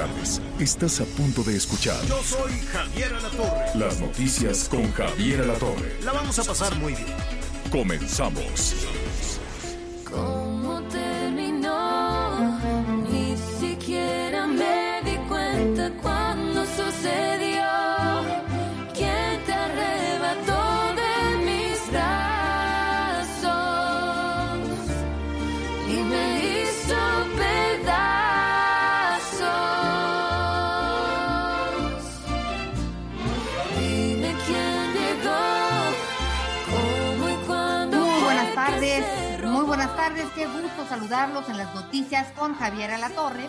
[0.00, 0.40] Tardes.
[0.58, 3.78] Estás a punto de escuchar Yo soy Javier Alatorre.
[3.78, 5.96] las noticias con Javier Alatorre.
[6.04, 7.16] La vamos a pasar muy bien.
[7.70, 8.74] Comenzamos.
[10.10, 12.58] ¿Cómo terminó?
[13.10, 16.19] Ni siquiera me di cuenta cuando
[40.10, 43.48] tardes, qué gusto saludarlos en las noticias con Javier Alatorre.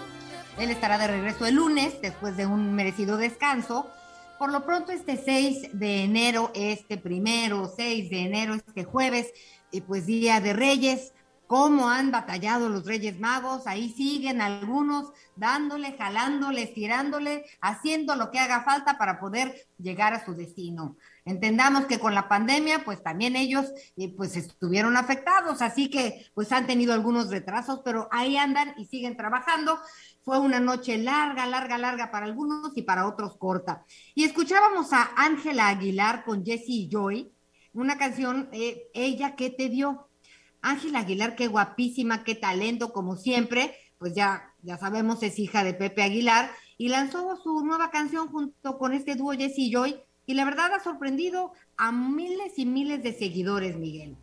[0.59, 3.90] Él estará de regreso el lunes después de un merecido descanso.
[4.38, 9.34] Por lo pronto este 6 de enero, este primero 6 de enero, este jueves,
[9.72, 11.14] y pues Día de Reyes,
[11.48, 18.38] cómo han batallado los Reyes Magos, ahí siguen algunos dándole, jalándole, estirándole, haciendo lo que
[18.38, 20.96] haga falta para poder llegar a su destino.
[21.24, 26.52] Entendamos que con la pandemia, pues también ellos eh, pues estuvieron afectados, así que pues
[26.52, 29.78] han tenido algunos retrasos, pero ahí andan y siguen trabajando.
[30.24, 33.86] Fue una noche larga, larga, larga para algunos y para otros corta.
[34.16, 37.32] Y escuchábamos a Ángela Aguilar con Jesse Joy,
[37.74, 40.08] una canción, eh, Ella que te dio.
[40.64, 45.74] Ángela Aguilar, qué guapísima, qué talento, como siempre, pues ya, ya sabemos, es hija de
[45.74, 50.46] Pepe Aguilar, y lanzó su nueva canción junto con este dúo Jesse Joy, y la
[50.46, 54.16] verdad ha sorprendido a miles y miles de seguidores, Miguel.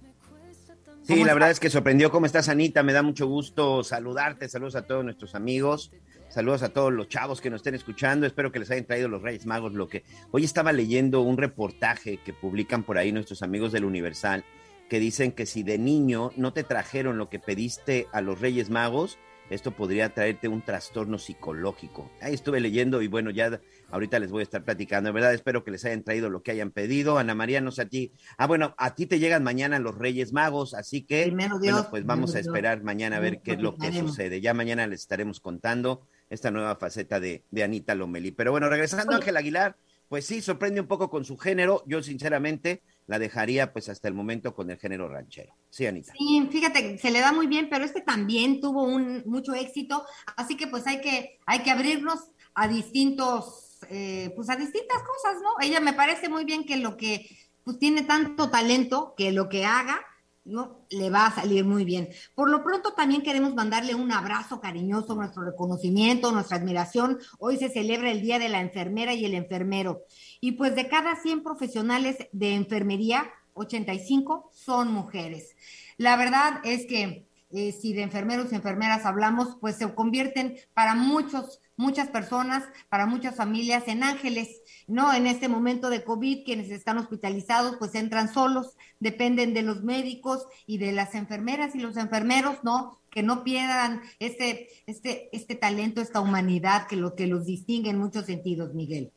[1.03, 2.11] Sí, ¿Cómo la verdad es que sorprendió.
[2.11, 2.83] ¿Cómo estás, Anita?
[2.83, 4.49] Me da mucho gusto saludarte.
[4.49, 5.91] Saludos a todos nuestros amigos.
[6.29, 8.27] Saludos a todos los chavos que nos estén escuchando.
[8.27, 9.73] Espero que les hayan traído los Reyes Magos.
[9.73, 14.45] Lo que hoy estaba leyendo un reportaje que publican por ahí nuestros amigos del Universal,
[14.91, 18.69] que dicen que si de niño no te trajeron lo que pediste a los Reyes
[18.69, 22.11] Magos, esto podría traerte un trastorno psicológico.
[22.21, 25.09] Ahí estuve leyendo y bueno, ya ahorita les voy a estar platicando.
[25.09, 27.19] De verdad, espero que les hayan traído lo que hayan pedido.
[27.19, 28.12] Ana María, no sé a ti.
[28.37, 31.91] Ah, bueno, a ti te llegan mañana los Reyes Magos, así que Primero Dios, bueno,
[31.91, 32.47] pues vamos a Dios.
[32.47, 34.41] esperar mañana a ver qué es lo que sucede.
[34.41, 38.31] Ya mañana les estaremos contando esta nueva faceta de, de Anita Lomeli.
[38.32, 39.16] Pero bueno, regresando a.
[39.16, 39.76] Ángel Aguilar,
[40.09, 41.82] pues sí, sorprende un poco con su género.
[41.87, 45.55] Yo sinceramente la dejaría pues hasta el momento con el género ranchero.
[45.70, 46.12] Sí, Anita.
[46.16, 50.05] Sí, fíjate, se le da muy bien, pero este también tuvo un mucho éxito,
[50.37, 55.43] así que pues hay que, hay que abrirnos a distintos, eh, pues a distintas cosas,
[55.43, 55.50] ¿no?
[55.60, 57.28] Ella me parece muy bien que lo que,
[57.65, 60.00] pues tiene tanto talento, que lo que haga,
[60.44, 60.87] ¿no?
[60.91, 62.09] Le va a salir muy bien.
[62.34, 67.19] Por lo pronto también queremos mandarle un abrazo cariñoso, nuestro reconocimiento, nuestra admiración.
[67.38, 70.03] Hoy se celebra el Día de la Enfermera y el Enfermero.
[70.41, 75.56] Y pues de cada 100 profesionales de enfermería, 85 son mujeres.
[75.97, 80.94] La verdad es que eh, si de enfermeros y enfermeras hablamos, pues se convierten para
[80.94, 85.15] muchos, muchas personas, para muchas familias en ángeles, ¿no?
[85.15, 90.44] En este momento de COVID, quienes están hospitalizados, pues entran solos, dependen de los médicos
[90.67, 93.00] y de las enfermeras y los enfermeros, ¿no?
[93.11, 97.99] Que no pierdan este, este, este talento, esta humanidad que lo que los distingue en
[97.99, 99.12] muchos sentidos, Miguel.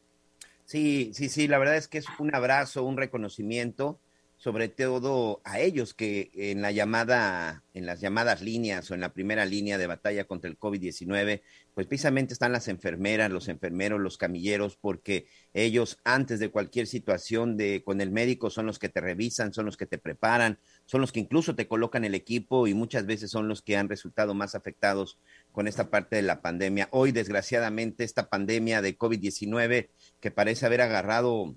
[0.66, 4.00] Sí, sí, sí, la verdad es que es un abrazo, un reconocimiento,
[4.42, 9.14] sobre todo a ellos que en la llamada, en las llamadas líneas o en la
[9.14, 11.44] primera línea de batalla contra el COVID-19,
[11.76, 17.56] pues precisamente están las enfermeras, los enfermeros, los camilleros, porque ellos antes de cualquier situación
[17.56, 21.02] de con el médico son los que te revisan, son los que te preparan, son
[21.02, 24.34] los que incluso te colocan el equipo y muchas veces son los que han resultado
[24.34, 25.20] más afectados
[25.52, 26.88] con esta parte de la pandemia.
[26.90, 29.90] Hoy, desgraciadamente, esta pandemia de COVID-19
[30.20, 31.56] que parece haber agarrado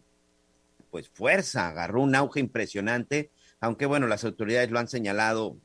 [0.95, 5.59] pues fuerza, agarró un auge impresionante, aunque bueno, las autoridades lo han señalado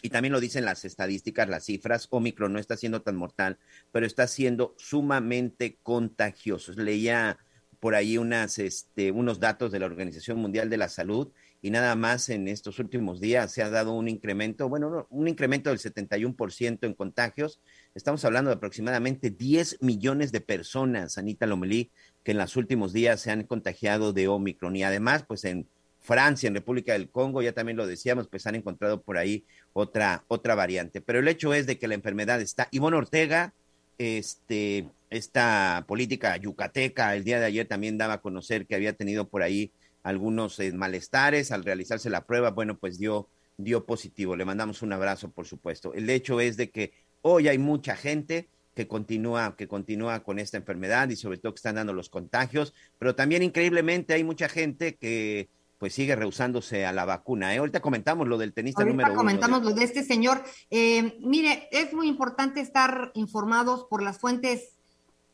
[0.00, 3.58] y también lo dicen las estadísticas, las cifras, Omicron no está siendo tan mortal,
[3.90, 6.70] pero está siendo sumamente contagioso.
[6.74, 7.36] Leía
[7.80, 11.96] por ahí unas, este, unos datos de la Organización Mundial de la Salud y nada
[11.96, 16.86] más en estos últimos días se ha dado un incremento, bueno, un incremento del 71%
[16.86, 17.60] en contagios.
[17.94, 21.92] Estamos hablando de aproximadamente 10 millones de personas, Anita Lomelí,
[22.24, 24.74] que en los últimos días se han contagiado de Omicron.
[24.74, 25.68] Y además, pues en
[26.00, 30.24] Francia, en República del Congo, ya también lo decíamos, pues han encontrado por ahí otra,
[30.26, 31.00] otra variante.
[31.00, 32.66] Pero el hecho es de que la enfermedad está.
[32.72, 33.54] Ivonne Ortega,
[33.98, 39.28] este, esta política yucateca, el día de ayer también daba a conocer que había tenido
[39.28, 39.70] por ahí
[40.02, 42.50] algunos eh, malestares al realizarse la prueba.
[42.50, 44.34] Bueno, pues dio, dio positivo.
[44.34, 45.94] Le mandamos un abrazo, por supuesto.
[45.94, 50.56] El hecho es de que hoy hay mucha gente que continúa, que continúa con esta
[50.58, 54.96] enfermedad y sobre todo que están dando los contagios, pero también increíblemente hay mucha gente
[54.96, 55.48] que
[55.78, 57.54] pues sigue rehusándose a la vacuna.
[57.54, 57.58] ¿eh?
[57.58, 59.70] Ahorita comentamos lo del tenista Ahorita número comentamos uno.
[59.70, 60.42] lo de este señor.
[60.70, 64.76] Eh, mire, es muy importante estar informados por las fuentes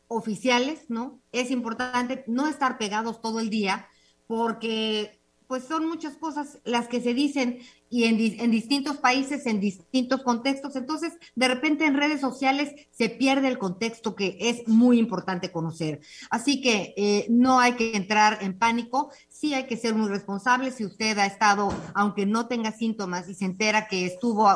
[0.09, 1.21] oficiales, ¿no?
[1.33, 3.89] Es importante no estar pegados todo el día
[4.27, 5.20] porque
[5.51, 7.59] pues son muchas cosas las que se dicen
[7.89, 10.77] y en, di- en distintos países, en distintos contextos.
[10.77, 16.03] Entonces, de repente en redes sociales se pierde el contexto que es muy importante conocer.
[16.31, 20.71] Así que eh, no hay que entrar en pánico, sí hay que ser muy responsable.
[20.71, 24.49] Si usted ha estado, aunque no tenga síntomas y se entera que estuvo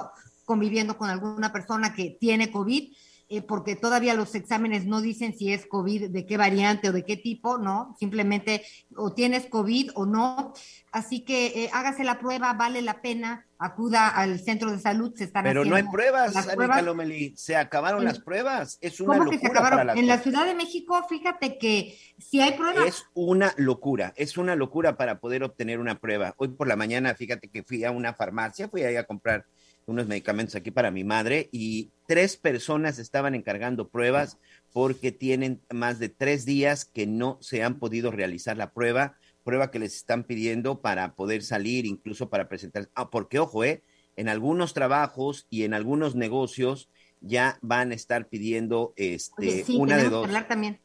[0.44, 2.92] conviviendo con alguna persona que tiene COVID,
[3.36, 7.04] eh, porque todavía los exámenes no dicen si es COVID, de qué variante o de
[7.04, 7.94] qué tipo, ¿no?
[7.98, 8.62] Simplemente
[8.96, 10.52] o tienes COVID o no.
[10.92, 15.24] Así que eh, hágase la prueba, vale la pena, acuda al centro de salud, se
[15.24, 16.82] están Pero no hay pruebas, las pruebas.
[16.82, 17.34] Lomelí.
[17.36, 18.78] Se acabaron las pruebas.
[18.80, 19.78] Es una ¿Cómo que locura se acabaron?
[19.78, 20.18] para la En la.
[20.18, 25.18] Ciudad de México, fíjate que si hay pruebas, Es una locura, es una locura para
[25.18, 26.34] poder obtener una prueba.
[26.38, 29.44] Hoy por la mañana, fíjate que fui a una farmacia, fui ahí a comprar
[29.86, 34.38] unos medicamentos aquí para mi madre y tres personas estaban encargando pruebas
[34.72, 39.70] porque tienen más de tres días que no se han podido realizar la prueba, prueba
[39.70, 42.88] que les están pidiendo para poder salir, incluso para presentar.
[42.94, 43.82] Ah, porque ojo, eh,
[44.16, 46.88] en algunos trabajos y en algunos negocios
[47.20, 50.80] ya van a estar pidiendo este, oye, sí, una de dos también,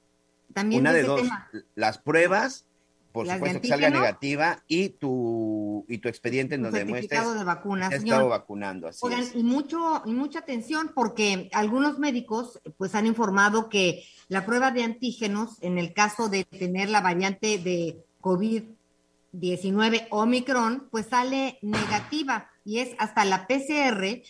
[0.54, 1.50] también una de dos, tema.
[1.76, 2.66] las pruebas,
[3.12, 7.08] por Las supuesto que salga negativa, y tu, y tu expediente en donde demuestres de
[7.08, 8.88] que te has estado vacunando.
[8.88, 9.36] Así Oigan, es.
[9.36, 14.84] y mucho, y mucha atención porque algunos médicos pues han informado que la prueba de
[14.84, 22.80] antígenos, en el caso de tener la variante de COVID-19 Omicron, pues sale negativa y
[22.80, 24.22] es hasta la PCR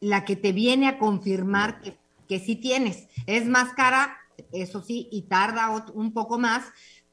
[0.00, 3.08] la que te viene a confirmar que, que sí tienes.
[3.26, 4.16] Es más cara,
[4.52, 6.64] eso sí, y tarda un poco más,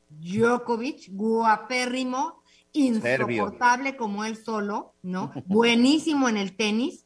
[0.08, 2.42] Djokovic, guapérrimo,
[2.72, 5.32] insoportable como él solo, ¿no?
[5.46, 7.04] Buenísimo en el tenis,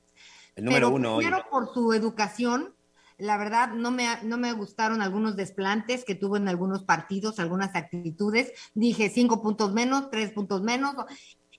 [0.54, 1.24] El número pero uno hoy.
[1.24, 2.74] primero por su educación,
[3.18, 7.74] la verdad no me, no me gustaron algunos desplantes que tuvo en algunos partidos, algunas
[7.74, 8.52] actitudes.
[8.74, 10.94] Dije cinco puntos menos, tres puntos menos.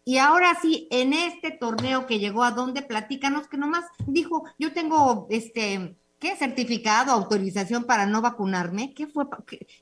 [0.06, 4.74] Y ahora sí, en este torneo que llegó a donde, platícanos que nomás dijo, yo
[4.74, 6.36] tengo este, ¿qué?
[6.36, 8.94] Certificado, autorización para no vacunarme.
[8.94, 9.26] ¿Qué fue,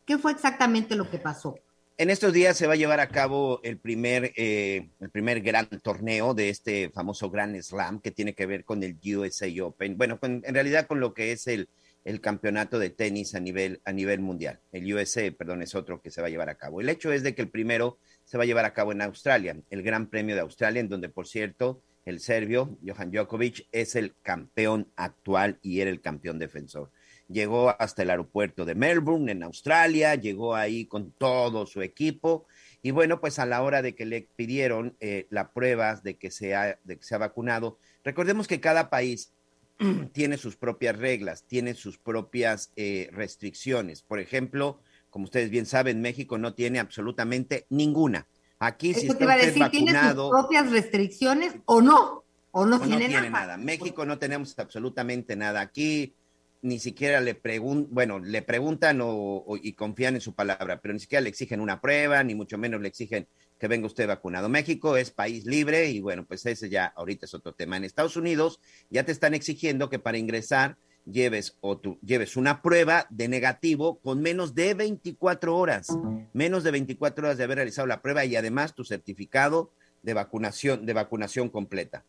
[0.05, 1.55] qué, fue exactamente lo que pasó?
[1.97, 5.67] En estos días se va a llevar a cabo el primer, eh, el primer gran
[5.81, 9.97] torneo de este famoso Grand Slam que tiene que ver con el USA Open.
[9.97, 11.67] Bueno, en realidad con lo que es el,
[12.03, 14.59] el campeonato de tenis a nivel, a nivel mundial.
[14.71, 16.81] El USA, perdón, es otro que se va a llevar a cabo.
[16.81, 17.97] El hecho es de que el primero
[18.31, 21.09] se va a llevar a cabo en Australia, el Gran Premio de Australia, en donde,
[21.09, 26.91] por cierto, el serbio Johan Djokovic es el campeón actual y era el campeón defensor
[27.27, 32.45] llegó hasta el aeropuerto de Melbourne, en Australia, llegó ahí con todo su equipo.
[32.81, 36.31] Y bueno, pues a la hora de que le pidieron eh, la prueba de que,
[36.31, 39.33] se ha, de que vacunado, recordemos que cada país
[40.13, 44.01] tiene sus propias reglas, tiene sus propias eh, restricciones.
[44.01, 44.81] Por ejemplo,
[45.11, 48.25] como ustedes bien saben, México no tiene absolutamente ninguna.
[48.57, 52.23] Aquí si está usted decir, ¿tiene sus vacunado, propias restricciones o no?
[52.51, 53.29] O no, tiene, nada.
[53.29, 53.57] nada.
[53.57, 55.61] México no tenemos absolutamente nada.
[55.61, 56.13] Aquí
[56.61, 60.99] ni siquiera le preguntan, bueno, le preguntan o, y confían en su palabra, pero ni
[60.99, 63.27] siquiera le exigen una prueba, ni mucho menos le exigen
[63.57, 64.47] que venga usted vacunado.
[64.47, 67.77] México es país libre y bueno, pues ese ya ahorita es otro tema.
[67.77, 72.61] En Estados Unidos ya te están exigiendo que para ingresar lleves o tú lleves una
[72.61, 75.87] prueba de negativo con menos de 24 horas,
[76.33, 79.71] menos de 24 horas de haber realizado la prueba y además tu certificado
[80.03, 82.05] de vacunación de vacunación completa.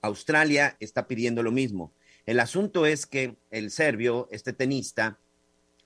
[0.00, 1.92] Australia está pidiendo lo mismo.
[2.26, 5.18] El asunto es que el serbio, este tenista,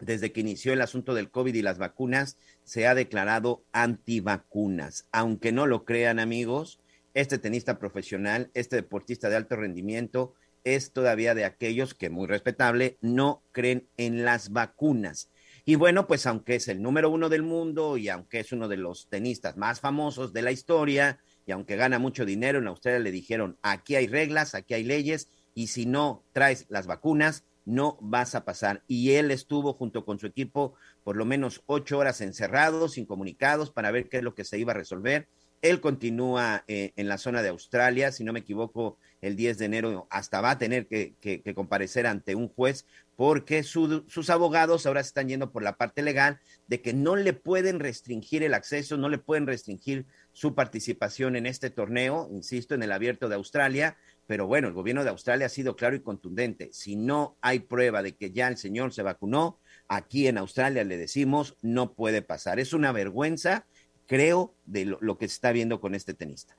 [0.00, 5.06] desde que inició el asunto del COVID y las vacunas, se ha declarado antivacunas.
[5.12, 6.80] Aunque no lo crean amigos,
[7.14, 10.34] este tenista profesional, este deportista de alto rendimiento,
[10.66, 15.30] es todavía de aquellos que, muy respetable, no creen en las vacunas.
[15.64, 18.76] Y bueno, pues aunque es el número uno del mundo y aunque es uno de
[18.76, 23.12] los tenistas más famosos de la historia y aunque gana mucho dinero, en Australia le
[23.12, 28.34] dijeron, aquí hay reglas, aquí hay leyes y si no traes las vacunas, no vas
[28.34, 28.82] a pasar.
[28.88, 33.92] Y él estuvo junto con su equipo por lo menos ocho horas encerrados, incomunicados, para
[33.92, 35.28] ver qué es lo que se iba a resolver.
[35.62, 39.64] Él continúa eh, en la zona de Australia, si no me equivoco, el 10 de
[39.64, 41.14] enero hasta va a tener que,
[41.54, 46.38] comparecer ante un juez porque sus abogados ahora se están yendo por la parte legal
[46.66, 51.46] de que no le pueden restringir el acceso, no le pueden restringir su participación en
[51.46, 55.50] este torneo, insisto, en el abierto de Australia, pero bueno, el gobierno de Australia ha
[55.50, 56.68] sido claro y contundente.
[56.72, 60.98] Si no hay prueba de que ya el señor se vacunó, aquí en Australia le
[60.98, 62.60] decimos, no puede pasar.
[62.60, 63.64] Es una vergüenza
[64.06, 66.56] creo, de lo, que se está viendo con este tenista.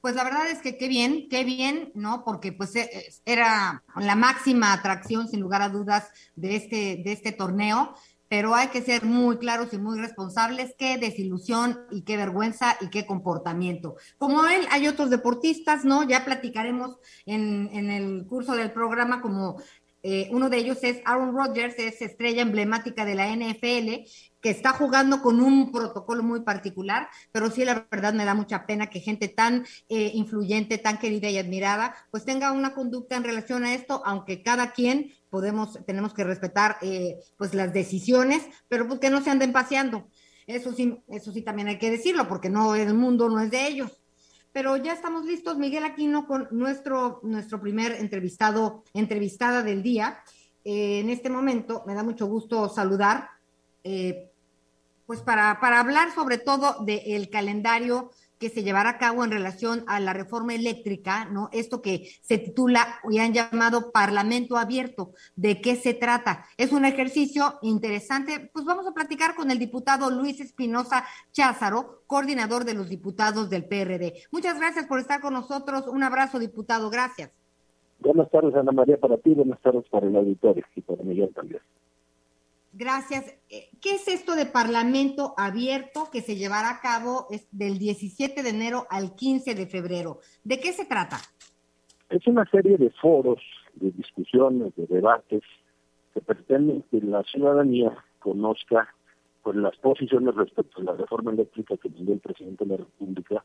[0.00, 2.24] Pues la verdad es que qué bien, qué bien, ¿no?
[2.24, 7.32] Porque pues e, era la máxima atracción, sin lugar a dudas, de este, de este
[7.32, 7.94] torneo,
[8.30, 10.74] pero hay que ser muy claros y muy responsables.
[10.78, 13.96] Qué desilusión y qué vergüenza y qué comportamiento.
[14.18, 16.04] Como él, hay otros deportistas, ¿no?
[16.04, 19.60] Ya platicaremos en, en el curso del programa como
[20.02, 24.06] eh, uno de ellos es Aaron Rodgers, es estrella emblemática de la NFL,
[24.40, 28.66] que está jugando con un protocolo muy particular, pero sí, la verdad me da mucha
[28.66, 33.24] pena que gente tan eh, influyente, tan querida y admirada, pues tenga una conducta en
[33.24, 38.88] relación a esto, aunque cada quien podemos, tenemos que respetar eh, pues las decisiones, pero
[38.88, 40.08] pues que no se anden paseando.
[40.46, 43.68] Eso sí, eso sí también hay que decirlo, porque no el mundo no es de
[43.68, 43.99] ellos
[44.52, 50.22] pero ya estamos listos, Miguel Aquino, con nuestro, nuestro primer entrevistado, entrevistada del día.
[50.64, 53.30] Eh, en este momento me da mucho gusto saludar,
[53.84, 54.30] eh,
[55.06, 59.84] pues para, para hablar sobre todo del calendario que se llevará a cabo en relación
[59.86, 61.50] a la reforma eléctrica, ¿no?
[61.52, 65.12] Esto que se titula y han llamado Parlamento Abierto.
[65.36, 66.46] ¿De qué se trata?
[66.56, 68.50] Es un ejercicio interesante.
[68.52, 73.66] Pues vamos a platicar con el diputado Luis Espinosa Cházaro, coordinador de los diputados del
[73.66, 74.14] PRD.
[74.32, 75.86] Muchas gracias por estar con nosotros.
[75.86, 76.88] Un abrazo, diputado.
[76.88, 77.30] Gracias.
[77.98, 79.34] Buenas tardes, Ana María, para ti.
[79.34, 81.60] Buenas tardes para el auditorio y para Miguel también.
[82.80, 83.26] Gracias.
[83.50, 88.48] Eh, ¿Qué es esto de Parlamento abierto que se llevará a cabo del 17 de
[88.48, 90.20] enero al 15 de febrero?
[90.44, 91.18] ¿De qué se trata?
[92.08, 93.42] Es una serie de foros,
[93.74, 95.42] de discusiones, de debates
[96.14, 98.88] que pretenden que la ciudadanía conozca
[99.42, 103.44] pues, las posiciones respecto a la reforma eléctrica que envió el presidente de la República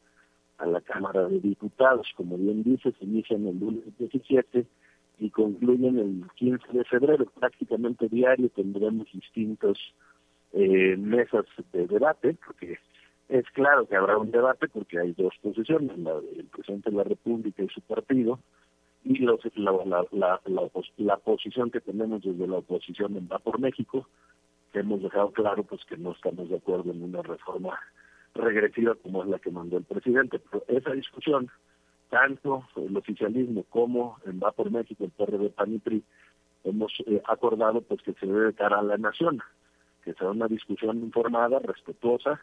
[0.60, 2.08] a la Cámara de Diputados.
[2.16, 4.66] Como bien dice, se inicia en el lunes 17
[5.20, 7.26] y concluyen el 15 de febrero.
[7.40, 9.78] Prácticamente diario tendremos distintos
[10.54, 12.78] eh, mesas de debate, porque
[13.30, 17.04] es claro que habrá un debate porque hay dos posiciones, la del presidente de la
[17.04, 18.40] República y su partido,
[19.04, 20.06] y los, la, la,
[20.46, 24.08] la, la, posición que tenemos desde la oposición en Va por México,
[24.74, 27.80] que hemos dejado claro pues que no estamos de acuerdo en una reforma
[28.34, 30.40] regresiva como es la que mandó el presidente.
[30.40, 31.50] Pero esa discusión
[32.16, 36.02] tanto el oficialismo como en Va por México, el PRD, PAN y PRI,
[36.64, 39.42] hemos eh, acordado pues que se debe cara a la nación,
[40.02, 42.40] que sea una discusión informada, respetuosa,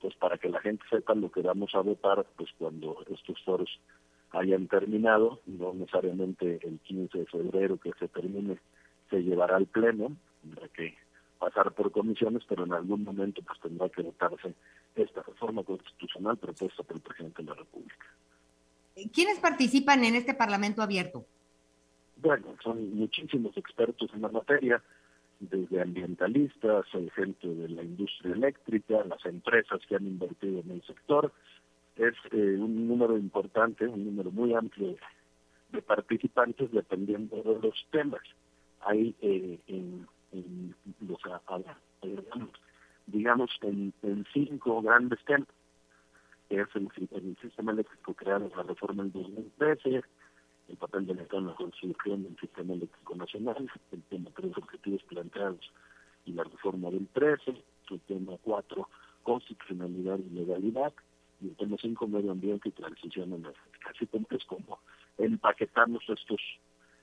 [0.00, 3.70] pues para que la gente sepa lo que vamos a votar pues cuando estos foros
[4.32, 8.58] hayan terminado, no necesariamente el 15 de febrero que se termine
[9.08, 10.96] se llevará al pleno, tendrá que
[11.38, 14.52] pasar por comisiones, pero en algún momento pues tendrá que votarse
[14.96, 18.06] esta reforma constitucional propuesta por el presidente de la República.
[19.12, 21.24] ¿Quiénes participan en este Parlamento abierto?
[22.16, 24.82] Bueno, son muchísimos expertos en la materia,
[25.40, 31.32] desde ambientalistas, gente de la industria eléctrica, las empresas que han invertido en el sector.
[31.96, 34.96] Es eh, un número importante, un número muy amplio
[35.70, 38.22] de participantes dependiendo de los temas.
[38.82, 40.06] Hay eh, en,
[41.00, 41.20] los,
[43.06, 43.92] digamos, en
[44.32, 45.48] cinco grandes temas
[46.52, 50.02] que es el, sistema eléctrico creado en la reforma del 2013,
[50.68, 55.02] el papel de México en la construcción del sistema eléctrico nacional, el tema tres objetivos
[55.04, 55.72] planteados
[56.26, 57.56] y la reforma del 13,
[57.90, 58.90] el tema cuatro,
[59.22, 60.92] constitucionalidad y legalidad,
[61.40, 63.90] y el tema cinco, medio ambiente y transición energética.
[63.94, 64.78] Así como es como
[65.16, 66.40] empaquetamos estos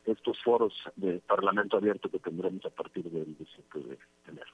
[0.06, 4.54] estos foros de Parlamento abierto que tendremos a partir del 17 de enero.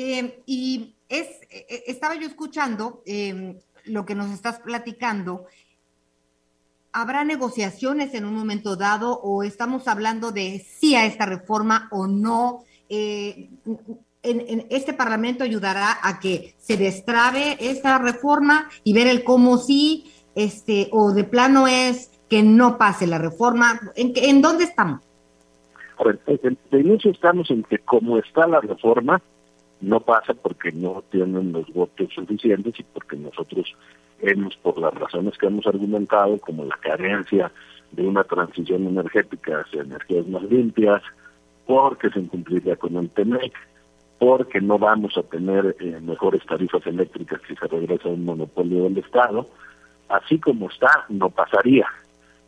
[0.00, 5.46] Eh, y es, eh, estaba yo escuchando eh, lo que nos estás platicando.
[6.92, 12.06] ¿Habrá negociaciones en un momento dado o estamos hablando de sí a esta reforma o
[12.06, 12.64] no?
[12.88, 13.50] en,
[14.22, 20.12] en, este Parlamento ayudará a que se destrabe esta reforma y ver el cómo sí,
[20.34, 23.80] este, o de plano es que no pase la reforma.
[23.96, 25.02] ¿En, en dónde estamos?
[25.98, 29.20] A ver, de inicio estamos en que como está la reforma,
[29.80, 33.74] no pasa porque no tienen los votos suficientes y porque nosotros
[34.20, 37.52] hemos, por las razones que hemos argumentado, como la carencia
[37.92, 41.02] de una transición energética hacia energías más limpias,
[41.66, 43.52] porque se incumpliría con el TEMEC,
[44.18, 48.84] porque no vamos a tener eh, mejores tarifas eléctricas si se regresa a un monopolio
[48.84, 49.48] del Estado,
[50.08, 51.86] así como está, no pasaría.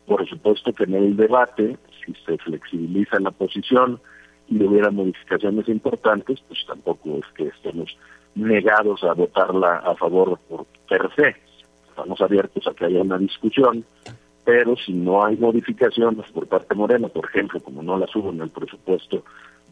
[0.05, 4.01] Por supuesto que en el debate, si se flexibiliza la posición
[4.51, 7.95] y hubiera modificaciones importantes, pues tampoco es que estemos
[8.35, 11.35] negados a votarla a favor por per se.
[11.89, 13.85] Estamos abiertos a que haya una discusión,
[14.43, 18.41] pero si no hay modificaciones por parte Morena, por ejemplo, como no las hubo en
[18.41, 19.23] el presupuesto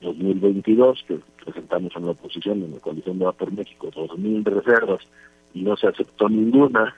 [0.02, 5.02] 2022, que presentamos en la oposición, en la coalición de Va por México, 2.000 reservas,
[5.54, 6.96] y no se aceptó ninguna,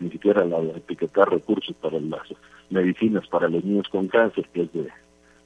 [0.00, 2.26] ni siquiera la de etiquetar recursos para las
[2.70, 4.88] medicinas para los niños con cáncer, que es de,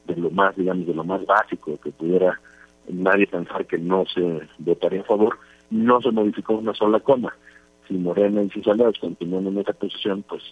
[0.06, 2.40] de lo más, digamos, de lo más básico, que pudiera
[2.88, 5.38] nadie pensar que no se votaría a favor,
[5.70, 7.34] no se modificó una sola coma.
[7.88, 10.42] Si Morena y sus aliados continúan en esa posición, pues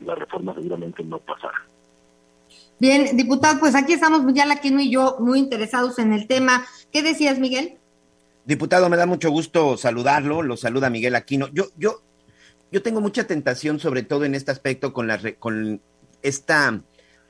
[0.00, 1.66] la reforma seguramente no pasará.
[2.80, 6.64] Bien, diputado, pues aquí estamos Miguel Aquino y yo muy interesados en el tema.
[6.90, 7.76] ¿Qué decías, Miguel?
[8.44, 11.48] Diputado, me da mucho gusto saludarlo, lo saluda Miguel Aquino.
[11.52, 12.00] Yo, yo,
[12.72, 15.80] yo tengo mucha tentación, sobre todo en este aspecto, con, la, con
[16.22, 16.80] esta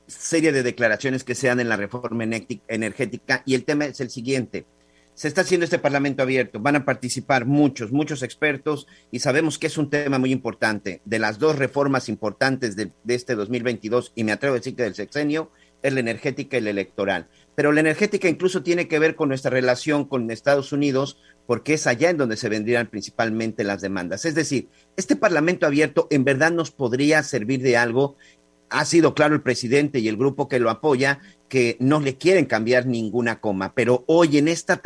[0.07, 4.09] serie de declaraciones que se dan en la reforma energética, y el tema es el
[4.09, 4.65] siguiente
[5.13, 9.67] se está haciendo este Parlamento abierto, van a participar muchos, muchos expertos y sabemos que
[9.67, 11.01] es un tema muy importante.
[11.05, 14.95] De las dos reformas importantes de, este 2022, y me atrevo a decir que del
[14.95, 15.51] sexenio,
[15.83, 17.27] es la energética y la electoral.
[17.55, 21.87] Pero la energética incluso tiene que ver con nuestra relación con Estados Unidos, porque es
[21.87, 24.25] allá en donde se vendrían principalmente las demandas.
[24.25, 28.15] Es decir, este Parlamento abierto en verdad nos podría servir de algo.
[28.71, 32.45] Ha sido claro el presidente y el grupo que lo apoya que no le quieren
[32.45, 34.81] cambiar ninguna coma, pero hoy en esta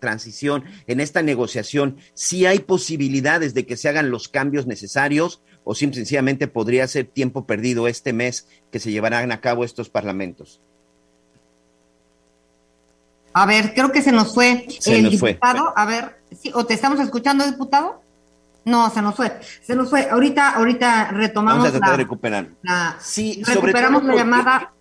[0.00, 5.76] transición, en esta negociación, sí hay posibilidades de que se hagan los cambios necesarios o
[5.76, 10.60] sencillamente podría ser tiempo perdido este mes que se llevarán a cabo estos parlamentos.
[13.32, 15.72] A ver, creo que se nos fue el diputado.
[15.76, 18.02] A ver, sí, ¿o te estamos escuchando, diputado?
[18.68, 19.32] No, se nos fue.
[19.62, 20.08] Se nos fue.
[20.08, 21.64] Ahorita, ahorita retomamos.
[21.64, 22.48] Vamos a tratar de recuperar.
[23.00, 24.72] sí, recuperamos la llamada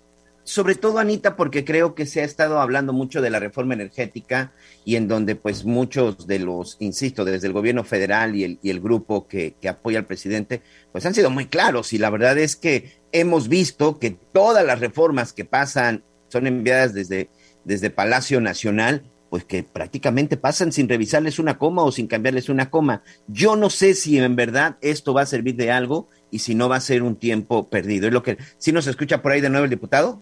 [0.47, 4.53] sobre todo Anita, porque creo que se ha estado hablando mucho de la reforma energética
[4.85, 8.69] y en donde pues muchos de los, insisto, desde el gobierno federal y el, y
[8.69, 10.61] el grupo que, que, apoya al presidente,
[10.93, 14.79] pues han sido muy claros y la verdad es que hemos visto que todas las
[14.79, 17.29] reformas que pasan son enviadas desde,
[17.65, 22.69] desde Palacio Nacional, pues que prácticamente pasan sin revisarles una coma o sin cambiarles una
[22.69, 23.03] coma.
[23.27, 26.69] Yo no sé si en verdad esto va a servir de algo y si no
[26.69, 28.07] va a ser un tiempo perdido.
[28.07, 30.21] Es lo que, si nos escucha por ahí de nuevo el diputado.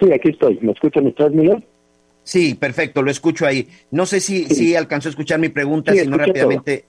[0.00, 0.58] Sí, aquí estoy.
[0.62, 1.64] ¿Me escuchan ustedes, Miguel?
[2.22, 3.68] Sí, perfecto, lo escucho ahí.
[3.90, 6.84] No sé si, si alcanzó a escuchar mi pregunta, si no rápidamente.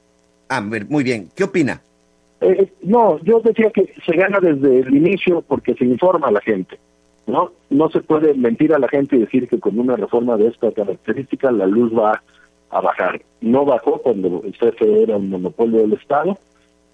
[0.50, 1.30] Ah, muy bien.
[1.36, 1.82] ¿Qué opina?
[2.42, 6.42] Eh, no, yo decía que se gana desde el inicio porque se informa a la
[6.42, 6.78] gente.
[7.30, 10.48] No, no se puede mentir a la gente y decir que con una reforma de
[10.48, 12.24] esta característica la luz va
[12.72, 13.22] a bajar.
[13.42, 16.40] No bajó cuando el CFE era un monopolio del Estado,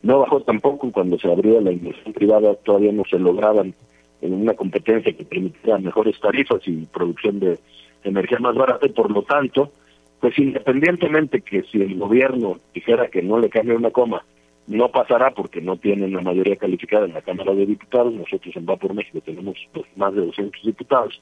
[0.04, 3.74] no bajó tampoco cuando se abrió la inversión privada, todavía no se lograban
[4.22, 7.58] en una competencia que permitiera mejores tarifas y producción de
[8.04, 9.72] energía más barata y por lo tanto,
[10.20, 14.24] pues independientemente que si el gobierno dijera que no le cambie una coma,
[14.68, 18.66] no pasará porque no tienen la mayoría calificada en la Cámara de Diputados, nosotros en
[18.68, 21.22] Va por México tenemos pues, más de 200 diputados,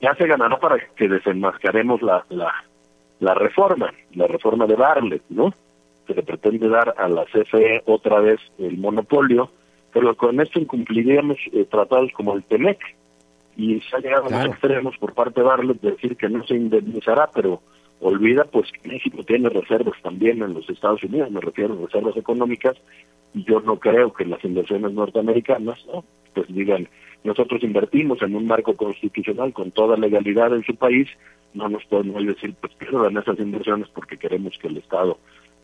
[0.00, 2.52] ya se ganará para que desenmascaremos la, la,
[3.18, 5.52] la reforma, la reforma de Barlet, ¿no?
[6.06, 9.50] Se le pretende dar a la CFE otra vez el monopolio
[9.92, 12.78] pero con esto incumpliríamos eh, tratados como el TEMEC
[13.56, 16.46] y se ha llegado a los extremos por parte de Barlet de decir que no
[16.46, 17.60] se indemnizará, pero
[18.00, 22.16] olvida pues que México tiene reservas también en los Estados Unidos, me refiero a reservas
[22.16, 22.76] económicas,
[23.34, 25.78] y yo no creo que las inversiones norteamericanas
[26.34, 26.88] pues digan
[27.22, 31.08] nosotros invertimos en un marco constitucional con toda legalidad en su país,
[31.52, 35.18] no nos podemos decir, pues pierdan esas inversiones porque queremos que el Estado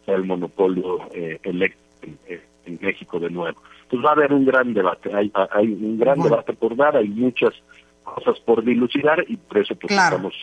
[0.05, 3.59] sea el monopolio eh, electo en, México de nuevo.
[3.89, 7.09] Pues va a haber un gran debate, hay, hay un gran debate por dar, hay
[7.09, 7.55] muchas
[8.03, 10.35] cosas por dilucidar y por eso pues, estamos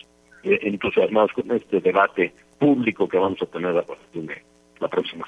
[0.44, 4.44] eh, entusiasmados con este debate público que vamos a tener la próxima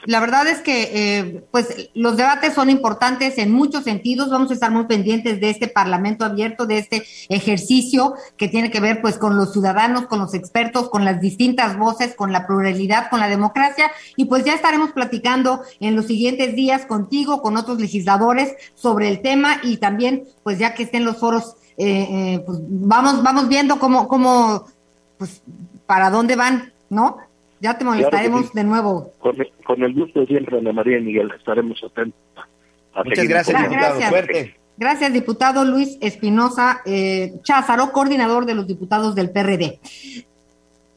[0.06, 4.30] La verdad es que eh, pues los debates son importantes en muchos sentidos.
[4.30, 8.80] Vamos a estar muy pendientes de este Parlamento abierto, de este ejercicio que tiene que
[8.80, 13.08] ver pues con los ciudadanos, con los expertos, con las distintas voces, con la pluralidad,
[13.08, 13.90] con la democracia.
[14.16, 19.22] Y pues ya estaremos platicando en los siguientes días contigo, con otros legisladores sobre el
[19.22, 23.78] tema y también pues ya que estén los foros, eh, eh, pues vamos, vamos viendo
[23.78, 24.66] cómo, cómo,
[25.18, 25.42] pues
[25.86, 27.18] para dónde van, ¿no?
[27.60, 29.12] Ya te molestaremos de nuevo.
[29.18, 32.20] Con el, gusto de siempre, Ana María y Miguel, estaremos atentos.
[33.04, 33.98] Muchas gracias, diputado.
[33.98, 34.56] Gracias.
[34.78, 39.80] Gracias, diputado Luis Espinosa eh, Cházaro, coordinador de los diputados del PRD.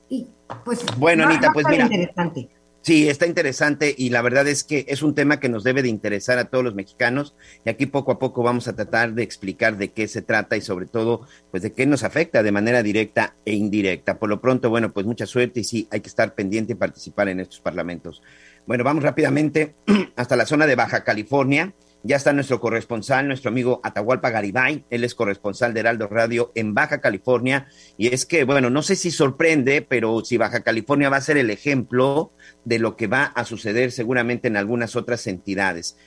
[0.10, 0.28] Y,
[0.66, 1.86] pues, bueno, Anita, pues mira.
[1.86, 2.50] Interesante.
[2.90, 5.90] Sí, está interesante y la verdad es que es un tema que nos debe de
[5.90, 9.78] interesar a todos los mexicanos y aquí poco a poco vamos a tratar de explicar
[9.78, 13.36] de qué se trata y sobre todo pues de qué nos afecta de manera directa
[13.46, 14.18] e indirecta.
[14.18, 17.30] Por lo pronto, bueno, pues mucha suerte y sí, hay que estar pendiente y participar
[17.30, 18.24] en estos parlamentos.
[18.66, 19.76] Bueno, vamos rápidamente
[20.16, 21.76] hasta la zona de Baja California.
[22.02, 24.86] Ya está nuestro corresponsal, nuestro amigo Atahualpa Garibay.
[24.90, 27.68] Él es corresponsal de Heraldo Radio en Baja California.
[27.98, 31.38] Y es que, bueno, no sé si sorprende, pero si Baja California va a ser
[31.38, 32.32] el ejemplo
[32.64, 35.98] de lo que va a suceder seguramente en algunas otras entidades.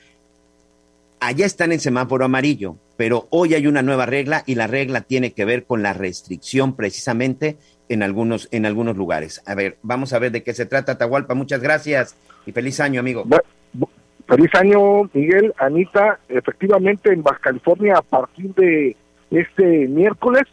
[1.19, 5.31] Allá están en semáforo amarillo, pero hoy hay una nueva regla y la regla tiene
[5.33, 9.41] que ver con la restricción precisamente en algunos, en algunos lugares.
[9.45, 11.35] A ver, vamos a ver de qué se trata, Atahualpa.
[11.35, 12.15] Muchas gracias
[12.47, 13.25] y feliz año, amigo.
[14.27, 16.19] Feliz año, Miguel, Anita.
[16.29, 18.95] Efectivamente, en Baja California, a partir de
[19.31, 20.43] este miércoles,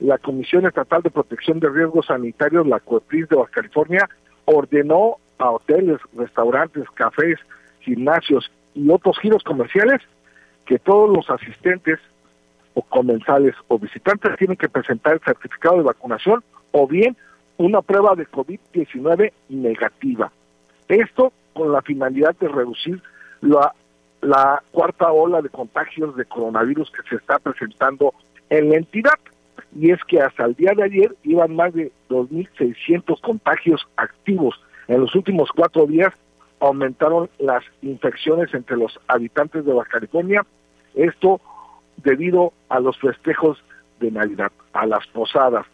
[0.00, 4.08] la Comisión Estatal de Protección de Riesgos Sanitarios, la COEPRIS de Baja California,
[4.46, 7.38] ordenó a hoteles, restaurantes, cafés,
[7.80, 10.00] gimnasios y otros giros comerciales
[10.66, 11.98] que todos los asistentes
[12.74, 17.16] o comensales o visitantes tienen que presentar el certificado de vacunación o bien
[17.58, 20.32] una prueba de COVID-19 negativa.
[20.88, 23.02] Esto con la finalidad de reducir
[23.40, 23.74] la,
[24.20, 28.14] la cuarta ola de contagios de coronavirus que se está presentando
[28.50, 29.18] en la entidad.
[29.74, 34.54] Y es que hasta el día de ayer iban más de 2.600 contagios activos.
[34.88, 36.12] En los últimos cuatro días
[36.60, 40.46] aumentaron las infecciones entre los habitantes de Baja California.
[40.94, 41.40] Esto
[41.96, 43.62] debido a los festejos
[44.00, 45.66] de Navidad, a las posadas.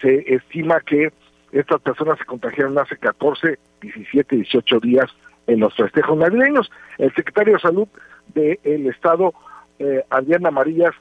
[0.00, 1.12] Se estima que
[1.52, 5.06] estas personas se contagiaron hace 14, 17, 18 días
[5.46, 6.70] en los festejos navideños.
[6.98, 7.88] El secretario de Salud
[8.34, 9.32] del Estado,
[9.78, 10.94] eh, Adriana Marías,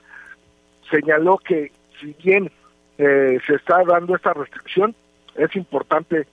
[0.90, 2.52] señaló que si bien
[2.98, 4.96] eh, se está dando esta restricción,
[5.36, 6.28] es importante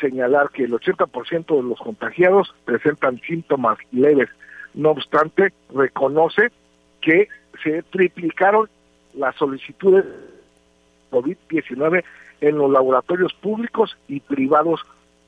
[0.00, 4.28] señalar que el 80% de los contagiados presentan síntomas leves.
[4.74, 6.50] No obstante, reconoce
[7.00, 7.28] que
[7.62, 8.68] se triplicaron
[9.14, 10.04] las solicitudes
[11.10, 12.04] COVID-19
[12.40, 14.80] en los laboratorios públicos y privados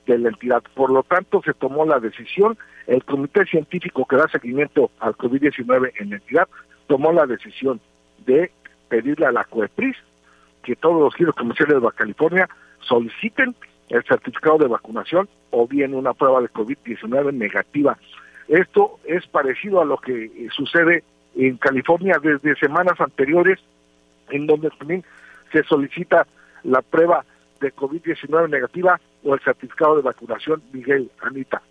[0.06, 0.62] de la entidad.
[0.74, 5.92] Por lo tanto, se tomó la decisión, el comité científico que da seguimiento al COVID-19
[6.00, 6.48] en la entidad
[6.86, 7.80] tomó la decisión
[8.26, 8.50] de
[8.88, 9.96] pedirle a la COEPRIS
[10.62, 12.48] que todos los giros comerciales de California
[12.80, 13.54] soliciten
[13.90, 17.98] el certificado de vacunación o bien una prueba de COVID-19 negativa.
[18.48, 21.04] Esto es parecido a lo que sucede
[21.36, 23.58] en California desde semanas anteriores,
[24.30, 25.04] en donde también
[25.52, 26.26] se solicita
[26.64, 27.24] la prueba
[27.60, 31.62] de COVID-19 negativa o el certificado de vacunación, Miguel, Anita.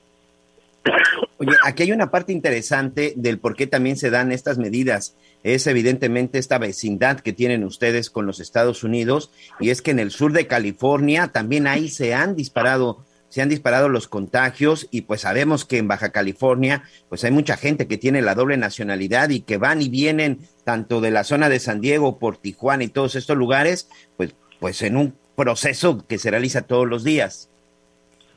[1.38, 5.16] Oye, aquí hay una parte interesante del por qué también se dan estas medidas.
[5.44, 10.00] Es evidentemente esta vecindad que tienen ustedes con los Estados Unidos y es que en
[10.00, 15.02] el sur de California también ahí se han disparado se han disparado los contagios y
[15.02, 19.30] pues sabemos que en Baja California pues hay mucha gente que tiene la doble nacionalidad
[19.30, 22.88] y que van y vienen tanto de la zona de San Diego por Tijuana y
[22.88, 27.50] todos estos lugares pues pues en un proceso que se realiza todos los días.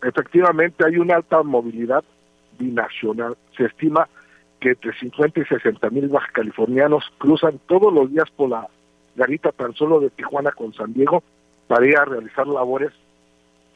[0.03, 2.05] Efectivamente, hay una alta movilidad
[2.59, 3.37] binacional.
[3.57, 4.09] Se estima
[4.61, 8.69] que entre 50 y 60 mil baja californianos cruzan todos los días por la
[9.17, 11.23] garita tan solo de Tijuana con San Diego
[11.67, 12.93] para ir a realizar labores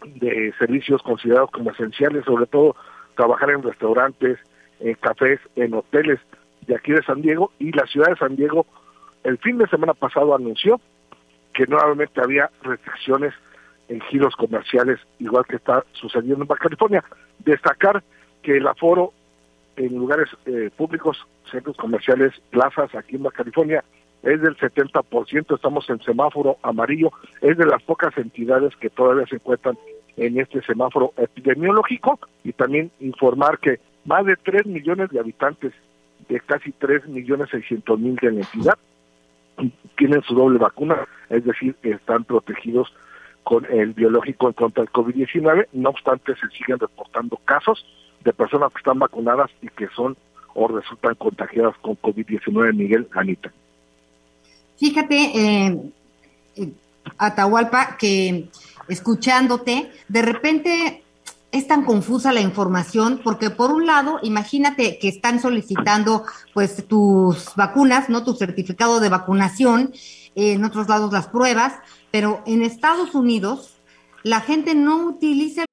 [0.05, 2.77] de servicios considerados como esenciales, sobre todo
[3.17, 4.39] trabajar en restaurantes,
[4.81, 6.21] en cafés, en hoteles
[6.67, 8.67] de aquí de San Diego y la ciudad de San Diego
[9.23, 10.81] el fin de semana pasado anunció
[11.55, 13.33] que nuevamente había restricciones
[13.89, 17.05] en giros comerciales, igual que está sucediendo en Baja California.
[17.39, 18.03] Destacar
[18.43, 19.13] que el aforo
[19.77, 23.85] en lugares eh, públicos, centros comerciales, plazas aquí en Baja California
[24.23, 27.13] es del 70%, estamos en semáforo amarillo,
[27.43, 29.77] es de las pocas entidades que todavía se encuentran
[30.17, 35.73] en este semáforo epidemiológico y también informar que más de 3 millones de habitantes
[36.29, 38.79] de casi 3 millones 600 mil de la entidad
[39.97, 42.93] tienen su doble vacuna, es decir, están protegidos
[43.43, 47.85] con el biológico en contra del COVID-19, no obstante se siguen reportando casos
[48.25, 50.17] de personas que están vacunadas y que son
[50.55, 53.53] o resultan contagiadas con COVID-19, Miguel Anita.
[54.79, 55.79] Fíjate, eh,
[56.57, 56.73] eh,
[57.19, 58.49] Atahualpa, que
[58.89, 61.04] escuchándote, de repente
[61.55, 67.55] es tan confusa la información porque por un lado, imagínate que están solicitando pues tus
[67.55, 68.25] vacunas, ¿no?
[68.25, 69.93] Tu certificado de vacunación,
[70.35, 71.75] en otros lados las pruebas,
[72.11, 73.81] pero en Estados Unidos
[74.25, 75.65] la gente no utiliza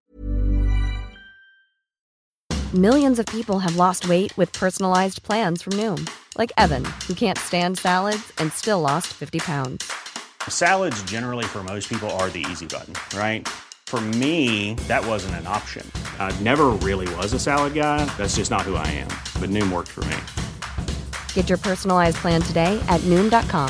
[2.73, 7.37] Millions of people have lost weight with personalized plans from Noom, like Evan, who can't
[7.37, 9.91] stand salads and still lost 50 pounds.
[10.47, 13.45] Salads generally for most people are the easy button, right?
[13.91, 15.85] For me, that wasn't an option.
[16.17, 18.05] I never really was a salad guy.
[18.15, 19.09] That's just not who I am.
[19.37, 20.15] But Noom worked for me.
[21.33, 23.69] Get your personalized plan today at Noom.com.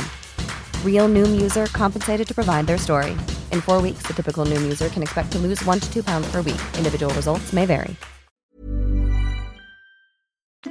[0.85, 3.17] Real Noom user compensated to provide their story.
[3.49, 6.29] In four weeks, the typical Noom user can expect to lose one to two pounds
[6.29, 6.61] per week.
[6.77, 7.95] Individual results may vary.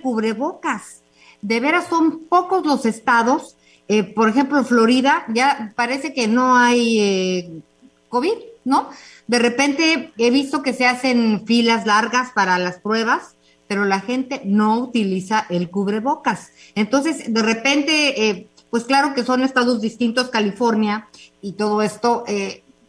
[0.00, 1.02] cubrebocas.
[1.42, 3.56] De veras son pocos los estados,
[3.88, 7.62] eh, por ejemplo, Florida ya parece que no hay eh,
[8.10, 8.88] COVID, ¿no?
[9.26, 13.34] De repente he visto que se hacen filas largas para las pruebas,
[13.68, 16.52] pero la gente no utiliza el cubrebocas.
[16.74, 21.08] Entonces, de repente, eh, pues claro que son estados distintos, California
[21.42, 22.24] y todo esto.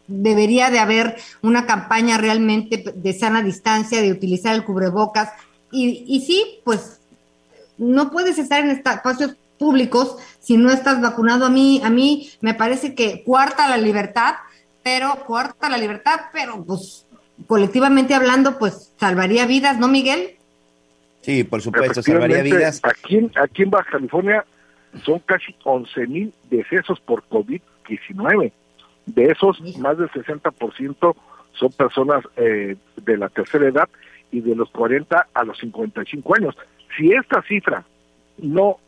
[0.08, 5.30] debería de haber una campaña realmente de sana distancia, de utilizar el cubrebocas,
[5.70, 7.00] y, y sí, pues
[7.78, 11.46] no puedes estar en espacios públicos si no estás vacunado.
[11.46, 14.34] A mí, a mí me parece que cuarta la libertad,
[14.82, 17.06] pero cuarta la libertad, pero pues
[17.46, 20.36] colectivamente hablando, pues salvaría vidas, ¿no, Miguel?
[21.22, 22.80] Sí, por supuesto, salvaría vidas.
[22.82, 24.44] Aquí, en, aquí en Baja California
[25.04, 28.52] son casi 11 mil decesos por COVID-19.
[29.06, 31.16] De esos, más del 60%
[31.54, 33.88] son personas eh, de la tercera edad
[34.30, 36.56] y de los 40 a los 55 años.
[36.96, 37.84] Si esta cifra
[38.38, 38.78] no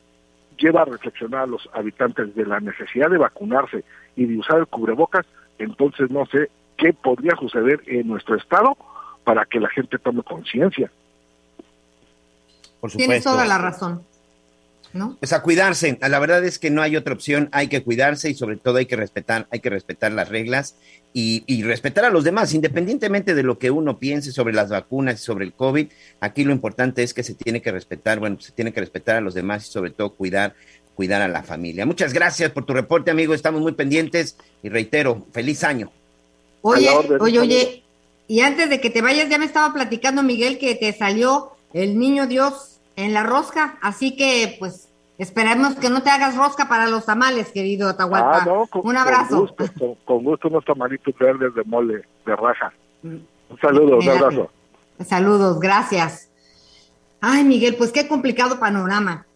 [0.58, 3.84] lleva a reflexionar a los habitantes de la necesidad de vacunarse
[4.16, 5.26] y de usar el cubrebocas,
[5.58, 8.76] entonces no sé qué podría suceder en nuestro estado
[9.24, 10.90] para que la gente tome conciencia.
[12.80, 13.10] Por supuesto.
[13.10, 14.02] Tienes toda la razón.
[14.92, 15.16] ¿No?
[15.18, 15.98] Pues a cuidarse.
[16.08, 17.48] La verdad es que no hay otra opción.
[17.50, 20.76] Hay que cuidarse y sobre todo hay que respetar, hay que respetar las reglas
[21.16, 25.24] y, respetar a los demás, independientemente de lo que uno piense sobre las vacunas y
[25.24, 25.86] sobre el COVID,
[26.18, 29.20] aquí lo importante es que se tiene que respetar, bueno, se tiene que respetar a
[29.20, 30.54] los demás y sobre todo cuidar,
[30.94, 31.86] cuidar a la familia.
[31.86, 35.90] Muchas gracias por tu reporte, amigo, estamos muy pendientes y reitero, feliz año.
[36.62, 36.88] Oye,
[37.20, 37.82] oye, oye,
[38.26, 41.98] y antes de que te vayas, ya me estaba platicando Miguel que te salió el
[41.98, 46.88] niño Dios en la rosca, así que pues Esperemos que no te hagas rosca para
[46.88, 48.42] los tamales, querido Atahualpa.
[48.42, 49.46] Ah, no, Un abrazo.
[49.46, 52.72] Con gusto, con, gusto unos tamalitos verdes de mole, de raja.
[53.02, 53.26] Un
[53.60, 54.50] saludo, un abrazo.
[55.04, 56.30] Saludos, gracias.
[57.20, 59.26] Ay, Miguel, pues qué complicado panorama.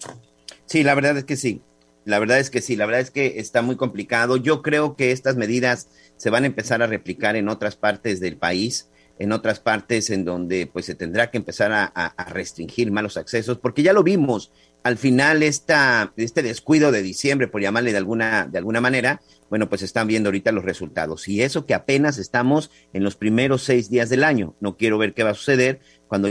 [0.68, 1.62] Sí, la verdad es que sí.
[2.04, 4.36] La verdad es que sí, la verdad es que está muy complicado.
[4.36, 8.36] Yo creo que estas medidas se van a empezar a replicar en otras partes del
[8.36, 13.58] país, en otras partes en donde pues se tendrá que empezar a, restringir malos accesos,
[13.58, 14.52] porque ya lo vimos
[14.84, 19.68] al final esta, este descuido de diciembre, por llamarle de alguna, de alguna manera, bueno,
[19.68, 21.28] pues están viendo ahorita los resultados.
[21.28, 24.54] Y eso que apenas estamos en los primeros seis días del año.
[24.60, 26.28] No quiero ver qué va a suceder cuando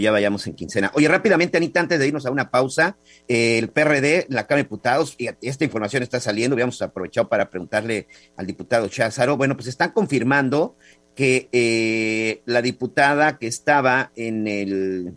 [0.00, 0.90] ya vayamos en quincena.
[0.94, 2.96] Oye, rápidamente, Anita, antes de irnos a una pausa,
[3.28, 8.08] el PRD, la Cámara de Diputados, y esta información está saliendo, habíamos aprovechado para preguntarle
[8.36, 10.76] al diputado Cházaro, bueno, pues están confirmando
[11.14, 15.14] que eh, la diputada que estaba en el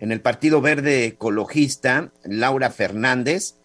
[0.00, 3.56] en el Partido Verde Ecologista, Laura Fernández,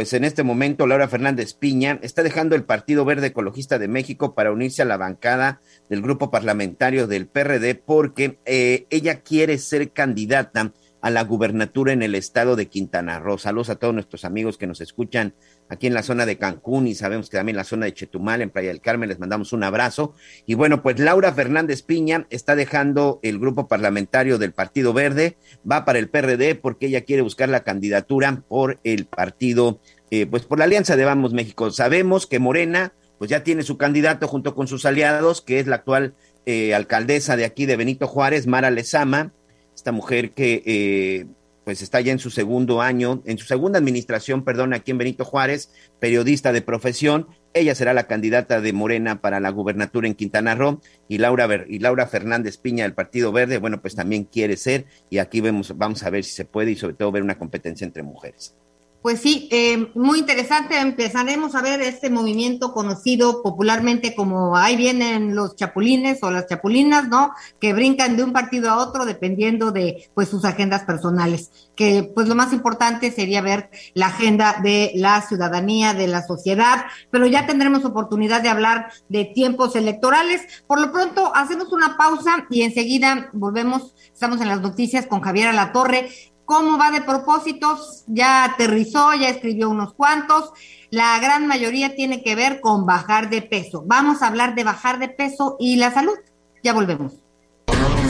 [0.00, 4.34] pues en este momento Laura Fernández Piña está dejando el Partido Verde Ecologista de México
[4.34, 5.60] para unirse a la bancada
[5.90, 12.02] del grupo parlamentario del PRD porque eh, ella quiere ser candidata a la gubernatura en
[12.02, 13.38] el estado de Quintana Roo.
[13.38, 15.34] Saludos a todos nuestros amigos que nos escuchan
[15.68, 18.42] aquí en la zona de Cancún y sabemos que también en la zona de Chetumal,
[18.42, 20.14] en Playa del Carmen, les mandamos un abrazo.
[20.46, 25.36] Y bueno, pues Laura Fernández Piña está dejando el grupo parlamentario del Partido Verde,
[25.70, 30.44] va para el PRD porque ella quiere buscar la candidatura por el partido, eh, pues
[30.44, 31.70] por la Alianza de Vamos México.
[31.70, 35.76] Sabemos que Morena, pues ya tiene su candidato junto con sus aliados, que es la
[35.76, 36.14] actual
[36.46, 39.32] eh, alcaldesa de aquí de Benito Juárez, Mara Lezama
[39.80, 41.26] esta mujer que eh,
[41.64, 45.24] pues está ya en su segundo año, en su segunda administración, perdón, aquí en Benito
[45.24, 47.28] Juárez, periodista de profesión.
[47.54, 51.78] Ella será la candidata de Morena para la gubernatura en Quintana Roo y Laura, y
[51.78, 56.02] Laura Fernández Piña del Partido Verde, bueno, pues también quiere ser y aquí vemos, vamos
[56.02, 58.54] a ver si se puede y sobre todo ver una competencia entre mujeres.
[59.02, 60.78] Pues sí, eh, muy interesante.
[60.78, 67.08] Empezaremos a ver este movimiento conocido popularmente como ahí vienen los chapulines o las chapulinas,
[67.08, 67.32] ¿no?
[67.58, 71.50] Que brincan de un partido a otro dependiendo de pues sus agendas personales.
[71.74, 76.84] Que pues lo más importante sería ver la agenda de la ciudadanía, de la sociedad,
[77.10, 80.42] pero ya tendremos oportunidad de hablar de tiempos electorales.
[80.66, 83.94] Por lo pronto hacemos una pausa y enseguida volvemos.
[84.12, 86.10] Estamos en las noticias con Javier Alatorre
[86.50, 90.50] cómo va de propósitos, ya aterrizó, ya escribió unos cuantos.
[90.90, 93.84] La gran mayoría tiene que ver con bajar de peso.
[93.86, 96.18] Vamos a hablar de bajar de peso y la salud.
[96.64, 97.12] Ya volvemos.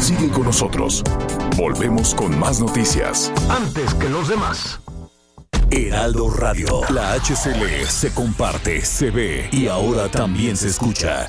[0.01, 1.05] Sigue con nosotros.
[1.59, 3.31] Volvemos con más noticias.
[3.51, 4.81] Antes que los demás.
[5.71, 6.81] Heraldo Radio.
[6.89, 11.29] La HCL se comparte, se ve y ahora también se escucha.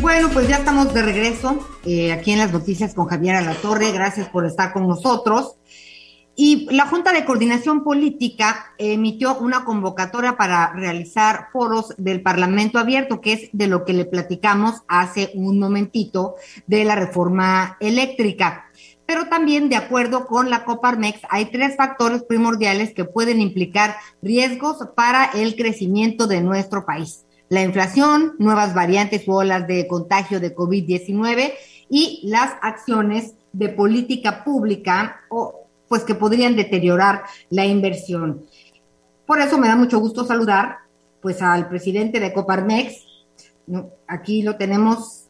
[0.00, 3.92] Bueno, pues ya estamos de regreso eh, aquí en las noticias con Javier Alatorre.
[3.92, 5.56] Gracias por estar con nosotros.
[6.34, 13.20] Y la Junta de Coordinación Política emitió una convocatoria para realizar foros del Parlamento Abierto,
[13.20, 16.36] que es de lo que le platicamos hace un momentito
[16.66, 18.70] de la reforma eléctrica.
[19.04, 24.78] Pero también, de acuerdo con la Coparmex, hay tres factores primordiales que pueden implicar riesgos
[24.96, 30.54] para el crecimiento de nuestro país la inflación, nuevas variantes u olas de contagio de
[30.54, 31.52] COVID-19
[31.90, 38.46] y las acciones de política pública o pues que podrían deteriorar la inversión.
[39.26, 40.78] Por eso me da mucho gusto saludar
[41.20, 43.04] pues al presidente de Coparmex.
[44.06, 45.26] Aquí lo tenemos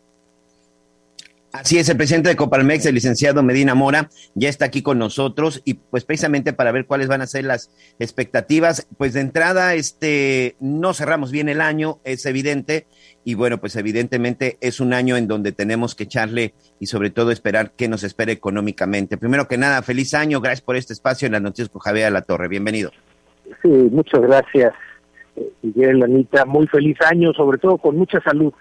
[1.52, 5.62] Así es, el presidente de Copalmex, el licenciado Medina Mora, ya está aquí con nosotros
[5.64, 8.86] y pues precisamente para ver cuáles van a ser las expectativas.
[8.96, 12.86] Pues de entrada, este, no cerramos bien el año, es evidente,
[13.24, 17.32] y bueno, pues evidentemente es un año en donde tenemos que echarle y sobre todo
[17.32, 19.18] esperar qué nos espera económicamente.
[19.18, 22.22] Primero que nada, feliz año, gracias por este espacio en las noticias con Javier La
[22.22, 22.92] Torre, bienvenido.
[23.60, 24.72] Sí, muchas gracias,
[25.34, 28.52] eh, Miguel, Anita, muy feliz año, sobre todo con mucha salud.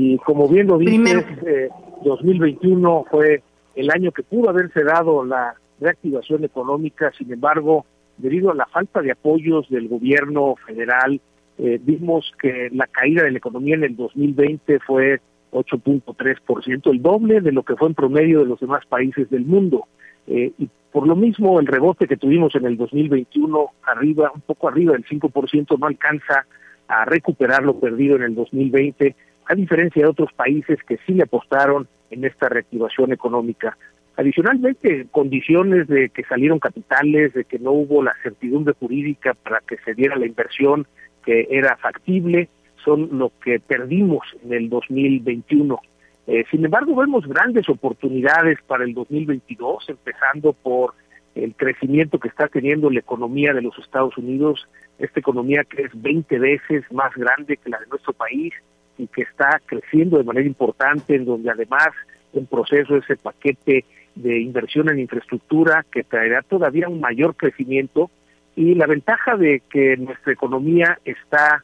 [0.00, 1.70] Y como bien lo dices, eh,
[2.04, 3.42] 2021 fue
[3.74, 7.84] el año que pudo haberse dado la reactivación económica, sin embargo,
[8.16, 11.20] debido a la falta de apoyos del gobierno federal,
[11.58, 17.40] eh, vimos que la caída de la economía en el 2020 fue 8.3%, el doble
[17.40, 19.86] de lo que fue en promedio de los demás países del mundo.
[20.28, 24.68] Eh, y por lo mismo, el rebote que tuvimos en el 2021, arriba, un poco
[24.68, 26.46] arriba del 5%, no alcanza
[26.86, 29.16] a recuperar lo perdido en el 2020
[29.48, 33.76] a diferencia de otros países que sí le apostaron en esta reactivación económica.
[34.16, 39.78] Adicionalmente, condiciones de que salieron capitales, de que no hubo la certidumbre jurídica para que
[39.78, 40.86] se diera la inversión
[41.24, 42.48] que era factible,
[42.84, 45.78] son lo que perdimos en el 2021.
[46.26, 50.94] Eh, sin embargo, vemos grandes oportunidades para el 2022, empezando por
[51.34, 55.90] el crecimiento que está teniendo la economía de los Estados Unidos, esta economía que es
[55.94, 58.52] 20 veces más grande que la de nuestro país,
[58.98, 61.88] y que está creciendo de manera importante, en donde además
[62.34, 63.84] en proceso ese paquete
[64.14, 68.10] de inversión en infraestructura que traerá todavía un mayor crecimiento
[68.56, 71.62] y la ventaja de que nuestra economía está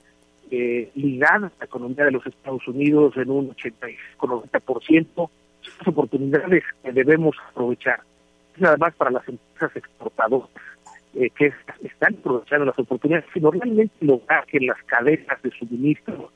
[0.50, 5.28] eh, ligada a la economía de los Estados Unidos en un 85-90%, son
[5.86, 8.00] oportunidades que debemos aprovechar.
[8.58, 10.50] Nada más para las empresas exportadoras
[11.14, 16.30] eh, que están aprovechando las oportunidades, sino realmente lograr que las cadenas de suministro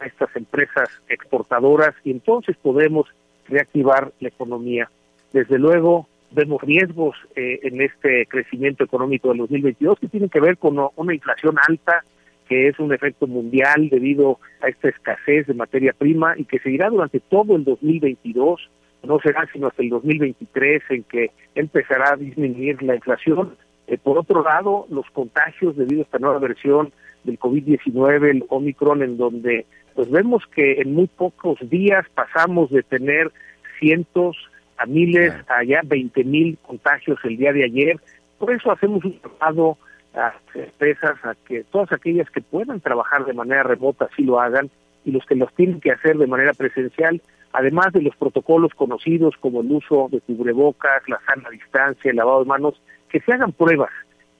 [0.00, 3.06] a estas empresas exportadoras y entonces podemos
[3.48, 4.90] reactivar la economía.
[5.32, 10.58] Desde luego, vemos riesgos eh, en este crecimiento económico del 2022 que tienen que ver
[10.58, 12.04] con una inflación alta,
[12.48, 16.88] que es un efecto mundial debido a esta escasez de materia prima y que seguirá
[16.90, 18.70] durante todo el 2022,
[19.02, 23.56] no será sino hasta el 2023 en que empezará a disminuir la inflación.
[23.86, 26.92] Eh, por otro lado, los contagios debido a esta nueva versión
[27.26, 32.82] del COVID-19, el Omicron, en donde pues vemos que en muy pocos días pasamos de
[32.82, 33.32] tener
[33.78, 34.36] cientos
[34.78, 38.00] a miles, a ya 20 mil contagios el día de ayer.
[38.38, 39.78] Por eso hacemos un llamado
[40.14, 44.40] a las empresas a que todas aquellas que puedan trabajar de manera remota sí lo
[44.40, 44.70] hagan
[45.04, 47.22] y los que los tienen que hacer de manera presencial,
[47.52, 52.40] además de los protocolos conocidos como el uso de cubrebocas, la sana distancia, el lavado
[52.40, 53.92] de manos, que se hagan pruebas.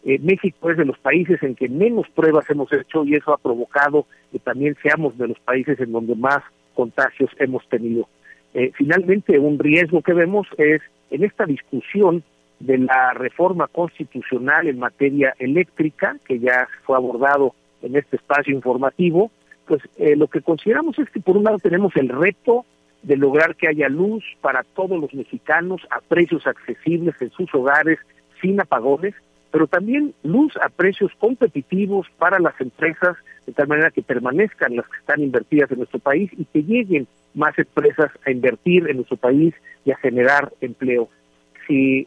[0.09, 3.39] Eh, México es de los países en que menos pruebas hemos hecho y eso ha
[3.39, 6.45] provocado que también seamos de los países en donde más
[6.75, 8.09] contagios hemos tenido.
[8.55, 10.81] Eh, finalmente, un riesgo que vemos es
[11.11, 12.23] en esta discusión
[12.61, 19.33] de la reforma constitucional en materia eléctrica, que ya fue abordado en este espacio informativo,
[19.67, 22.65] pues eh, lo que consideramos es que por un lado tenemos el reto
[23.03, 27.99] de lograr que haya luz para todos los mexicanos a precios accesibles en sus hogares,
[28.41, 29.15] sin apagones,
[29.57, 34.87] pero también luz a precios competitivos para las empresas, de tal manera que permanezcan las
[34.87, 39.17] que están invertidas en nuestro país y que lleguen más empresas a invertir en nuestro
[39.17, 39.55] país
[39.87, 41.09] y a generar empleo.
[41.67, 42.07] Si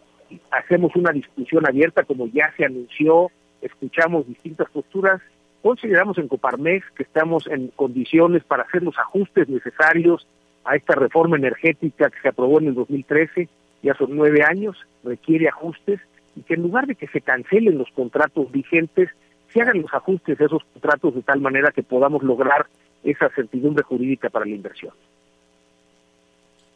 [0.52, 3.32] hacemos una discusión abierta, como ya se anunció,
[3.64, 5.20] escuchamos distintas posturas,
[5.64, 10.28] consideramos en Coparmex que estamos en condiciones para hacer los ajustes necesarios
[10.66, 13.50] a esta reforma energética que se aprobó en el 2013,
[13.82, 16.00] ya son nueve años, requiere ajustes,
[16.40, 19.10] y que en lugar de que se cancelen los contratos vigentes,
[19.54, 22.68] se hagan los ajustes a esos contratos de tal manera que podamos lograr
[23.04, 24.94] esa certidumbre jurídica para la inversión.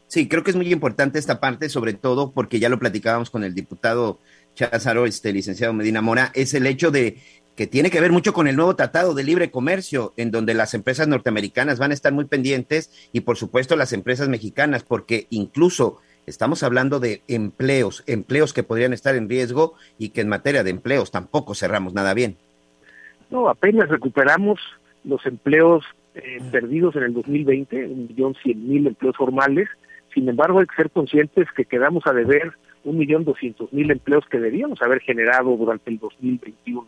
[0.06, 3.42] Sí, creo que es muy importante esta parte, sobre todo porque ya lo platicábamos con
[3.42, 4.18] el diputado
[4.54, 7.16] Cházaro, este licenciado Medina Mora, es el hecho de
[7.56, 10.74] que tiene que ver mucho con el nuevo tratado de libre comercio, en donde las
[10.74, 15.98] empresas norteamericanas van a estar muy pendientes y por supuesto las empresas mexicanas, porque incluso
[16.26, 20.70] estamos hablando de empleos, empleos que podrían estar en riesgo y que en materia de
[20.70, 22.36] empleos tampoco cerramos nada bien.
[23.30, 24.60] No, apenas recuperamos
[25.04, 29.68] los empleos eh, perdidos en el 2020, un millón cien mil empleos formales.
[30.12, 32.52] Sin embargo, hay que ser conscientes que quedamos a deber
[32.84, 36.86] un millón doscientos mil empleos que debíamos haber generado durante el 2021.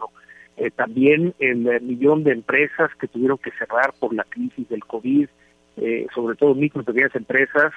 [0.59, 4.85] Eh, también el, eh, millón de empresas que tuvieron que cerrar por la crisis del
[4.85, 5.29] COVID,
[5.77, 7.73] eh, sobre todo micro y pequeñas empresas,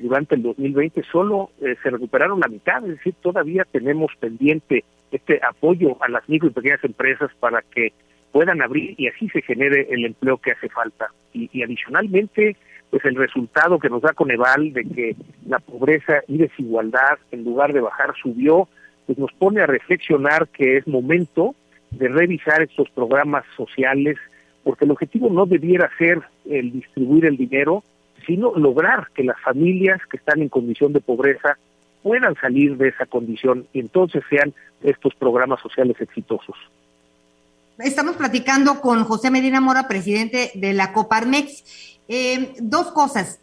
[0.00, 5.96] durante el 2020 solo se recuperaron la mitad, es decir, todavía tenemos pendiente este apoyo
[6.02, 7.92] a las micro y pequeñas empresas para que
[8.32, 11.08] puedan abrir y así se genere el empleo que hace falta.
[11.32, 12.56] Y, y adicionalmente,
[12.90, 17.72] pues el resultado que nos da Coneval de que la pobreza y desigualdad en lugar
[17.72, 18.68] de bajar subió,
[19.06, 21.54] pues nos pone a reflexionar que es momento
[21.90, 24.16] de revisar estos programas sociales,
[24.62, 27.82] porque el objetivo no debiera ser el distribuir el dinero,
[28.30, 31.58] sino lograr que las familias que están en condición de pobreza
[32.00, 34.54] puedan salir de esa condición y entonces sean
[34.84, 36.54] estos programas sociales exitosos.
[37.78, 41.98] Estamos platicando con José Medina Mora, presidente de la Coparmex.
[42.06, 43.40] Eh, dos cosas.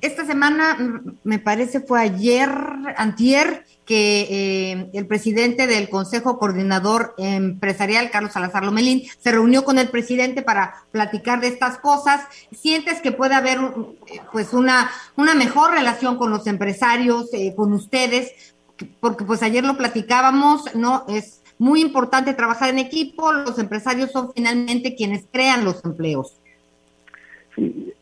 [0.00, 0.76] Esta semana,
[1.24, 2.50] me parece fue ayer,
[2.96, 9.78] antier, que eh, el presidente del Consejo Coordinador Empresarial, Carlos Salazar Lomelín, se reunió con
[9.78, 12.20] el presidente para platicar de estas cosas.
[12.52, 13.58] ¿Sientes que puede haber
[14.32, 18.32] pues una, una mejor relación con los empresarios, eh, con ustedes?
[19.00, 21.06] Porque pues ayer lo platicábamos, ¿no?
[21.08, 26.34] Es muy importante trabajar en equipo, los empresarios son finalmente quienes crean los empleos.
[27.54, 27.94] Sí,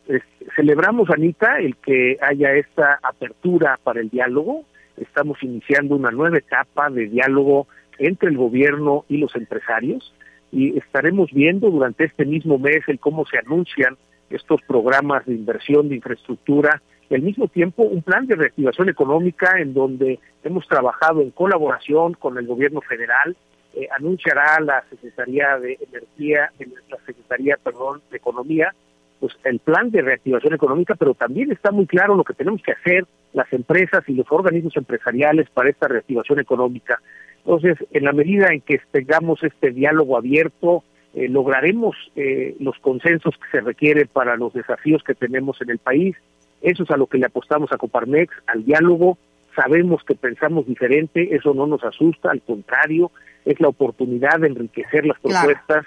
[0.55, 4.63] celebramos, Anita, el que haya esta apertura para el diálogo.
[4.97, 7.67] Estamos iniciando una nueva etapa de diálogo
[7.99, 10.13] entre el gobierno y los empresarios
[10.51, 13.97] y estaremos viendo durante este mismo mes el cómo se anuncian
[14.29, 19.59] estos programas de inversión de infraestructura y al mismo tiempo un plan de reactivación económica
[19.59, 23.35] en donde hemos trabajado en colaboración con el gobierno federal,
[23.75, 26.51] eh, anunciará la Secretaría de Energía,
[26.89, 28.73] la Secretaría, perdón, de Economía,
[29.19, 32.73] pues el plan de reactivación económica, pero también está muy claro lo que tenemos que
[32.73, 37.01] hacer las empresas y los organismos empresariales para esta reactivación económica.
[37.39, 43.35] Entonces, en la medida en que tengamos este diálogo abierto, eh, lograremos eh, los consensos
[43.37, 46.15] que se requiere para los desafíos que tenemos en el país.
[46.61, 49.17] Eso es a lo que le apostamos a Coparmex, al diálogo.
[49.55, 53.11] Sabemos que pensamos diferente, eso no nos asusta, al contrario,
[53.45, 55.85] es la oportunidad de enriquecer las propuestas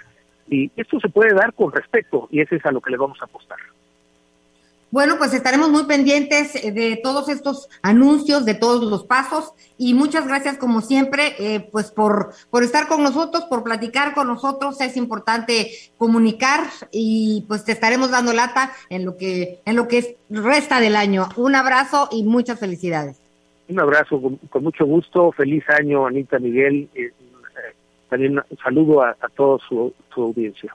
[0.51, 3.18] y esto se puede dar con respeto y ese es a lo que le vamos
[3.20, 3.59] a apostar.
[4.90, 9.92] Bueno, pues estaremos muy pendientes eh, de todos estos anuncios, de todos los pasos y
[9.92, 14.80] muchas gracias como siempre, eh, pues por, por estar con nosotros, por platicar con nosotros.
[14.80, 20.16] Es importante comunicar y pues te estaremos dando lata en lo que, en lo que
[20.30, 21.28] resta del año.
[21.36, 23.20] Un abrazo y muchas felicidades.
[23.68, 25.32] Un abrazo con, mucho gusto.
[25.32, 26.88] Feliz año, Anita Miguel.
[26.94, 27.12] Eh,
[28.09, 30.75] también saludo a, a toda su, su audiencia.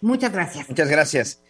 [0.00, 0.68] Muchas gracias.
[0.68, 1.42] Muchas gracias.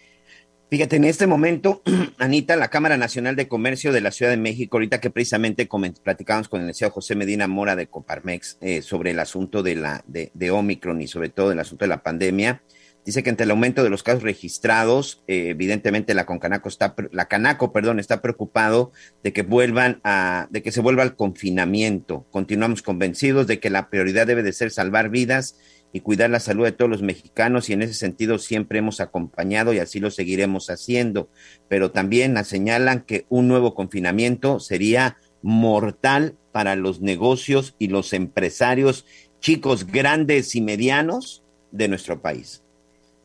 [0.71, 1.81] Fíjate, en este momento,
[2.19, 5.67] Anita, la Cámara Nacional de Comercio de la Ciudad de México, ahorita que precisamente
[6.03, 10.05] platicamos con el licenciado José Medina Mora de Coparmex eh, sobre el asunto de, la,
[10.07, 12.61] de, de, Omicron y sobre todo el asunto de la pandemia,
[13.05, 17.27] dice que ante el aumento de los casos registrados, eh, evidentemente la Concanaco está, la
[17.27, 18.93] Canaco, perdón, está preocupado
[19.23, 22.27] de que vuelvan a, de que se vuelva al confinamiento.
[22.31, 25.59] Continuamos convencidos de que la prioridad debe de ser salvar vidas
[25.93, 29.73] y cuidar la salud de todos los mexicanos y en ese sentido siempre hemos acompañado
[29.73, 31.31] y así lo seguiremos haciendo.
[31.69, 39.07] Pero también señalan que un nuevo confinamiento sería mortal para los negocios y los empresarios
[39.41, 42.63] chicos, grandes y medianos de nuestro país.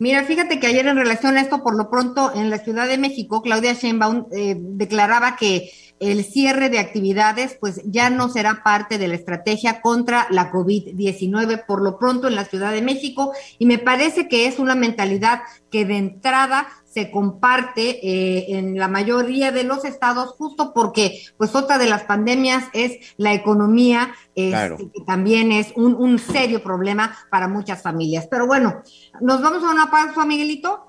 [0.04, 2.98] Mira, fíjate que ayer en relación a esto, por lo pronto en la Ciudad de
[2.98, 8.98] México, Claudia Sheinbaum eh, declaraba que el cierre de actividades pues ya no será parte
[8.98, 13.66] de la estrategia contra la COVID-19 por lo pronto en la Ciudad de México y
[13.66, 19.52] me parece que es una mentalidad que de entrada se comparte eh, en la mayoría
[19.52, 24.78] de los estados justo porque pues otra de las pandemias es la economía Claro.
[24.78, 28.82] que también es un, un serio problema para muchas familias pero bueno
[29.22, 30.88] nos vamos a una pausa Miguelito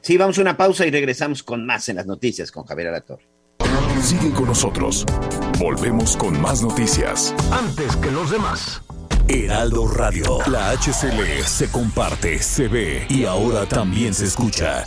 [0.00, 3.26] Sí, vamos a una pausa y regresamos con más en las noticias con Javier Alatorre.
[4.00, 5.04] Sigue con nosotros.
[5.58, 7.34] Volvemos con más noticias.
[7.50, 8.80] Antes que los demás.
[9.26, 10.38] Heraldo Radio.
[10.46, 14.86] La HCL se comparte, se ve y ahora también se escucha.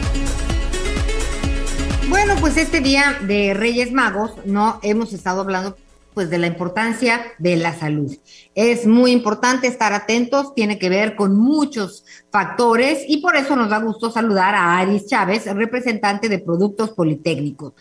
[2.11, 4.81] Bueno, pues este día de Reyes Magos, ¿no?
[4.83, 5.77] Hemos estado hablando
[6.13, 8.11] pues de la importancia de la salud.
[8.53, 13.69] Es muy importante estar atentos, tiene que ver con muchos factores y por eso nos
[13.69, 17.75] da gusto saludar a Aris Chávez, representante de Productos Politécnicos,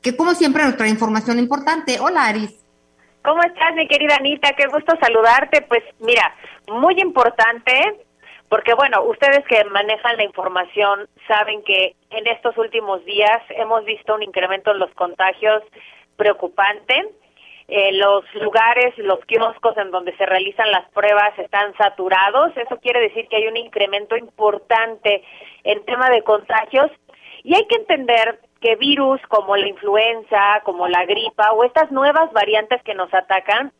[0.00, 2.00] que como siempre nos trae información importante.
[2.00, 2.54] Hola Aris.
[3.22, 4.54] ¿Cómo estás, mi querida Anita?
[4.56, 5.60] Qué gusto saludarte.
[5.68, 6.34] Pues mira,
[6.68, 8.06] muy importante
[8.48, 14.14] porque bueno, ustedes que manejan la información saben que en estos últimos días hemos visto
[14.14, 15.62] un incremento en los contagios
[16.16, 17.08] preocupante.
[17.66, 22.54] Eh, los lugares, los kioscos en donde se realizan las pruebas están saturados.
[22.56, 25.24] Eso quiere decir que hay un incremento importante
[25.64, 26.90] en tema de contagios.
[27.42, 32.32] Y hay que entender que virus como la influenza, como la gripa o estas nuevas
[32.32, 33.72] variantes que nos atacan,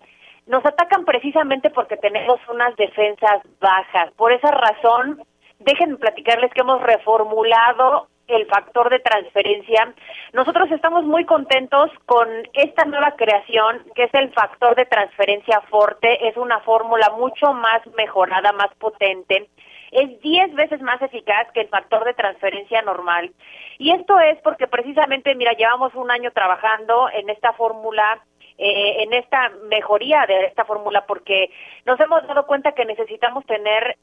[0.47, 4.13] nos atacan precisamente porque tenemos unas defensas bajas.
[4.17, 5.23] Por esa razón,
[5.59, 9.95] déjenme platicarles que hemos reformulado el factor de transferencia.
[10.33, 16.29] Nosotros estamos muy contentos con esta nueva creación, que es el factor de transferencia Forte.
[16.29, 19.49] Es una fórmula mucho más mejorada, más potente.
[19.91, 23.31] Es 10 veces más eficaz que el factor de transferencia normal.
[23.79, 28.21] Y esto es porque precisamente, mira, llevamos un año trabajando en esta fórmula
[28.59, 31.51] eh, en esta mejoría de esta fórmula porque
[31.85, 33.97] nos hemos dado cuenta que necesitamos tener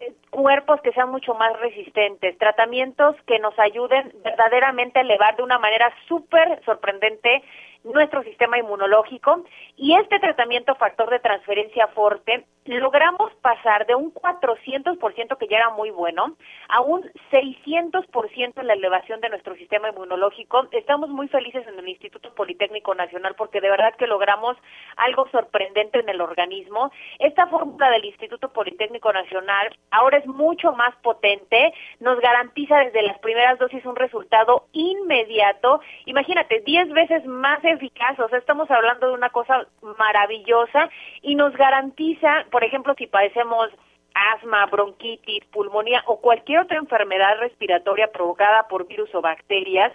[0.00, 5.42] eh, cuerpos que sean mucho más resistentes, tratamientos que nos ayuden verdaderamente a elevar de
[5.42, 7.42] una manera súper sorprendente
[7.84, 9.44] nuestro sistema inmunológico.
[9.76, 15.70] Y este tratamiento factor de transferencia fuerte logramos pasar de un 400% que ya era
[15.70, 16.36] muy bueno
[16.68, 20.66] a un 600% en la elevación de nuestro sistema inmunológico.
[20.72, 24.56] Estamos muy felices en el Instituto Politécnico Nacional porque de verdad que logramos
[24.96, 26.90] algo sorprendente en el organismo.
[27.18, 33.18] Esta fórmula del Instituto Politécnico Nacional ahora es mucho más potente, nos garantiza desde las
[33.18, 35.80] primeras dosis un resultado inmediato.
[36.06, 39.66] Imagínate, 10 veces más eficaz, o sea, estamos hablando de una cosa
[39.98, 40.88] maravillosa
[41.22, 43.68] y nos garantiza, por ejemplo, si padecemos
[44.14, 49.92] asma, bronquitis, pulmonía o cualquier otra enfermedad respiratoria provocada por virus o bacterias,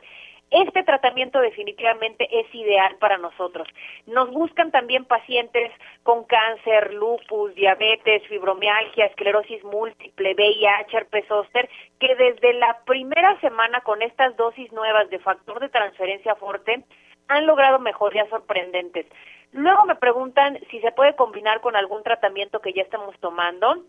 [0.52, 3.66] este tratamiento definitivamente es ideal para nosotros.
[4.08, 5.72] Nos buscan también pacientes
[6.04, 13.80] con cáncer, lupus, diabetes, fibromialgia, esclerosis múltiple, VIH, herpes zóster, que desde la primera semana
[13.82, 16.84] con estas dosis nuevas de factor de transferencia fuerte
[17.30, 19.06] han logrado mejorías sorprendentes.
[19.54, 23.84] Luego me preguntan si se puede combinar con algún tratamiento que ya estamos tomando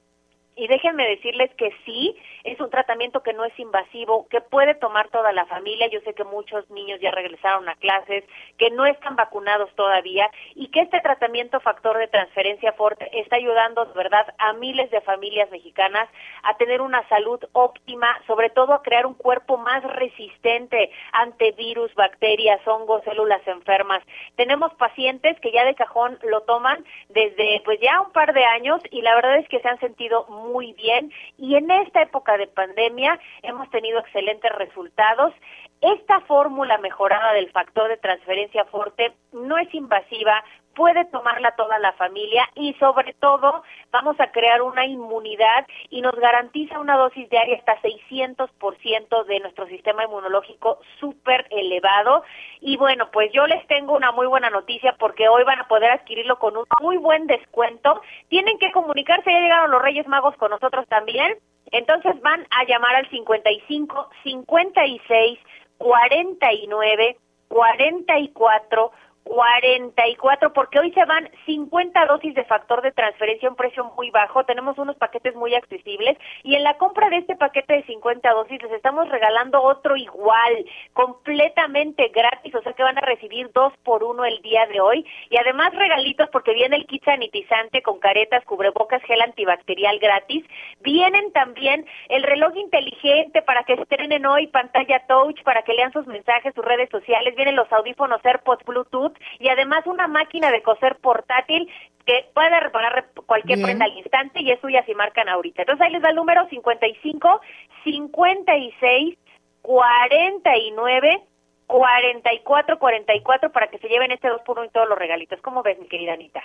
[0.60, 5.08] Y déjenme decirles que sí, es un tratamiento que no es invasivo, que puede tomar
[5.08, 5.88] toda la familia.
[5.88, 8.24] Yo sé que muchos niños ya regresaron a clases,
[8.58, 13.90] que no están vacunados todavía y que este tratamiento factor de transferencia fuerte está ayudando
[13.94, 16.10] verdad a miles de familias mexicanas
[16.42, 21.94] a tener una salud óptima, sobre todo a crear un cuerpo más resistente ante virus,
[21.94, 24.02] bacterias, hongos, células enfermas.
[24.36, 28.82] Tenemos pacientes que ya de cajón lo toman desde pues ya un par de años
[28.90, 32.46] y la verdad es que se han sentido muy bien y en esta época de
[32.46, 35.32] pandemia hemos tenido excelentes resultados.
[35.80, 40.44] Esta fórmula mejorada del factor de transferencia fuerte no es invasiva,
[40.74, 46.14] puede tomarla toda la familia y sobre todo vamos a crear una inmunidad y nos
[46.14, 52.22] garantiza una dosis diaria hasta 600% de nuestro sistema inmunológico súper elevado.
[52.60, 55.90] Y bueno, pues yo les tengo una muy buena noticia porque hoy van a poder
[55.90, 58.00] adquirirlo con un muy buen descuento.
[58.28, 61.38] Tienen que comunicarse, ya llegaron los Reyes Magos con nosotros también.
[61.72, 65.38] Entonces van a llamar al 55 56
[65.78, 67.16] 49
[67.48, 68.92] 44
[69.30, 74.10] 44, porque hoy se van 50 dosis de factor de transferencia a un precio muy
[74.10, 74.42] bajo.
[74.42, 78.60] Tenemos unos paquetes muy accesibles y en la compra de este paquete de 50 dosis
[78.60, 84.02] les estamos regalando otro igual, completamente gratis, o sea que van a recibir dos por
[84.02, 88.44] uno el día de hoy y además regalitos porque viene el kit sanitizante con caretas,
[88.44, 90.44] cubrebocas, gel antibacterial gratis.
[90.80, 96.08] Vienen también el reloj inteligente para que estrenen hoy, pantalla touch para que lean sus
[96.08, 97.36] mensajes, sus redes sociales.
[97.36, 101.70] Vienen los audífonos AirPods Bluetooth y además una máquina de coser portátil
[102.06, 105.62] que puede reparar cualquier prenda al instante y es suya si marcan ahorita.
[105.62, 107.40] Entonces ahí les da el número 55
[107.84, 109.18] 56
[109.62, 111.22] 49
[111.66, 115.40] 44 44 para que se lleven este 2 por 1 y todos los regalitos.
[115.42, 116.42] ¿Cómo ves, mi querida Anita?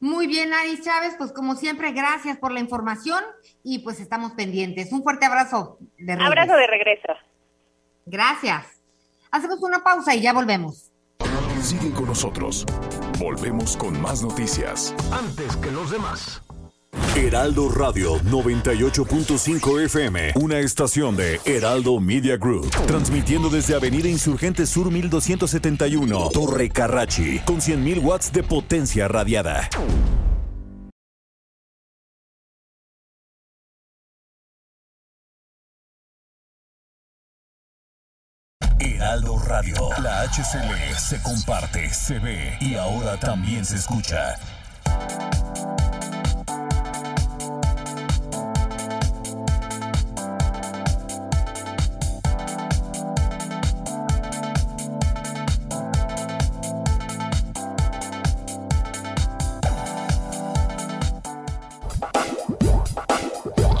[0.00, 3.22] Muy bien, Ari Chávez, pues como siempre, gracias por la información
[3.62, 4.90] y pues estamos pendientes.
[4.92, 6.26] Un fuerte abrazo de regreso.
[6.26, 7.12] Abrazo de regreso.
[8.06, 8.82] Gracias.
[9.30, 10.91] Hacemos una pausa y ya volvemos.
[11.60, 12.64] Sigue con nosotros.
[13.18, 14.94] Volvemos con más noticias.
[15.12, 16.42] Antes que los demás.
[17.16, 24.90] Heraldo Radio 98.5 FM, una estación de Heraldo Media Group, transmitiendo desde Avenida Insurgente Sur
[24.90, 29.68] 1271, Torre Carrachi, con 100.000 watts de potencia radiada.
[40.32, 44.38] HCL se comparte, se ve y ahora también se escucha.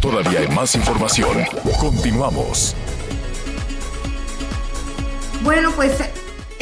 [0.02, 1.46] Todavía hay más información.
[1.80, 2.76] Continuamos.
[5.42, 5.92] Bueno, pues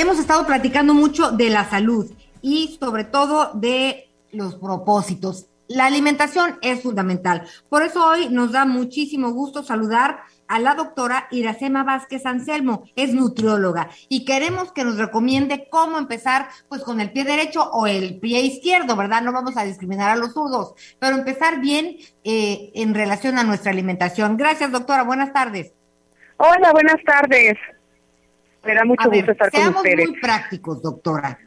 [0.00, 5.46] hemos estado platicando mucho de la salud y sobre todo de los propósitos.
[5.68, 7.46] La alimentación es fundamental.
[7.68, 13.12] Por eso hoy nos da muchísimo gusto saludar a la doctora Iracema Vázquez Anselmo, es
[13.12, 18.18] nutrióloga y queremos que nos recomiende cómo empezar pues con el pie derecho o el
[18.18, 19.22] pie izquierdo, ¿verdad?
[19.22, 23.70] No vamos a discriminar a los zurdos, pero empezar bien eh, en relación a nuestra
[23.70, 24.36] alimentación.
[24.38, 25.04] Gracias, doctora.
[25.04, 25.72] Buenas tardes.
[26.38, 27.56] Hola, buenas tardes.
[28.64, 29.96] Me da mucho gusto estar con ustedes.
[29.96, 31.38] Seamos muy prácticos, doctora.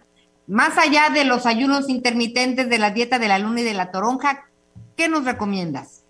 [0.47, 3.91] Más allá de los ayunos intermitentes de la dieta de la luna y de la
[3.91, 4.45] toronja,
[4.97, 6.05] ¿qué nos recomiendas?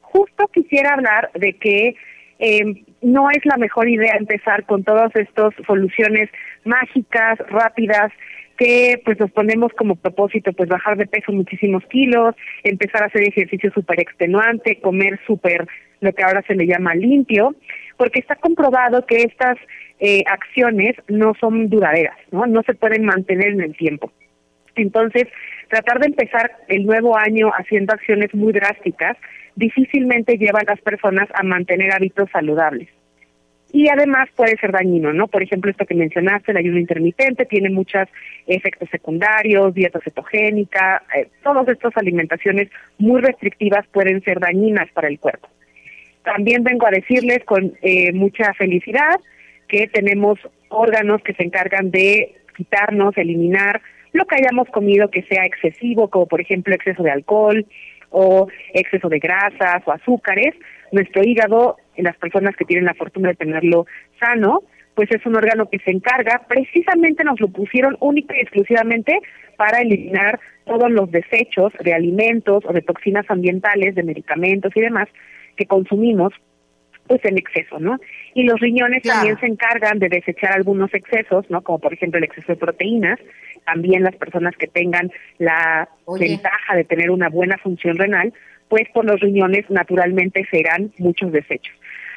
[0.00, 1.94] Justo quisiera hablar de que
[2.38, 6.28] eh, no es la mejor idea empezar con todas estas soluciones
[6.64, 8.12] mágicas, rápidas,
[8.56, 13.22] que pues nos ponemos como propósito pues bajar de peso muchísimos kilos, empezar a hacer
[13.22, 15.66] ejercicio súper extenuante, comer súper
[16.00, 17.54] lo que ahora se le llama limpio,
[17.96, 19.56] porque está comprobado que estas
[20.04, 22.44] eh, acciones no son duraderas, ¿no?
[22.46, 24.10] No se pueden mantener en el tiempo.
[24.74, 25.28] Entonces,
[25.68, 29.16] tratar de empezar el nuevo año haciendo acciones muy drásticas
[29.54, 32.88] difícilmente lleva a las personas a mantener hábitos saludables.
[33.72, 35.28] Y además puede ser dañino, ¿no?
[35.28, 38.08] Por ejemplo, esto que mencionaste, el ayuno intermitente, tiene muchos
[38.48, 45.20] efectos secundarios, dieta cetogénica, eh, todas estas alimentaciones muy restrictivas pueden ser dañinas para el
[45.20, 45.48] cuerpo.
[46.24, 49.20] También vengo a decirles con eh, mucha felicidad
[49.72, 53.80] que tenemos órganos que se encargan de quitarnos, eliminar
[54.12, 57.66] lo que hayamos comido que sea excesivo, como por ejemplo exceso de alcohol
[58.10, 60.54] o exceso de grasas o azúcares.
[60.92, 63.86] Nuestro hígado, en las personas que tienen la fortuna de tenerlo
[64.20, 64.60] sano,
[64.94, 69.18] pues es un órgano que se encarga, precisamente nos lo pusieron única y exclusivamente
[69.56, 75.08] para eliminar todos los desechos de alimentos o de toxinas ambientales, de medicamentos y demás
[75.56, 76.34] que consumimos
[77.12, 78.00] pues en exceso, ¿no?
[78.32, 81.60] Y los riñones también se encargan de desechar algunos excesos, ¿no?
[81.60, 83.18] Como por ejemplo el exceso de proteínas,
[83.66, 88.32] también las personas que tengan la ventaja de tener una buena función renal,
[88.70, 91.74] pues por los riñones naturalmente serán muchos desechos.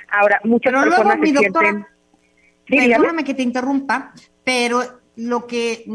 [0.07, 1.89] Ahora, muchas pero personas luego, mi se doctora,
[2.67, 2.91] sienten...
[2.91, 4.13] Perdóname que te interrumpa,
[4.45, 4.79] pero
[5.17, 5.87] lo que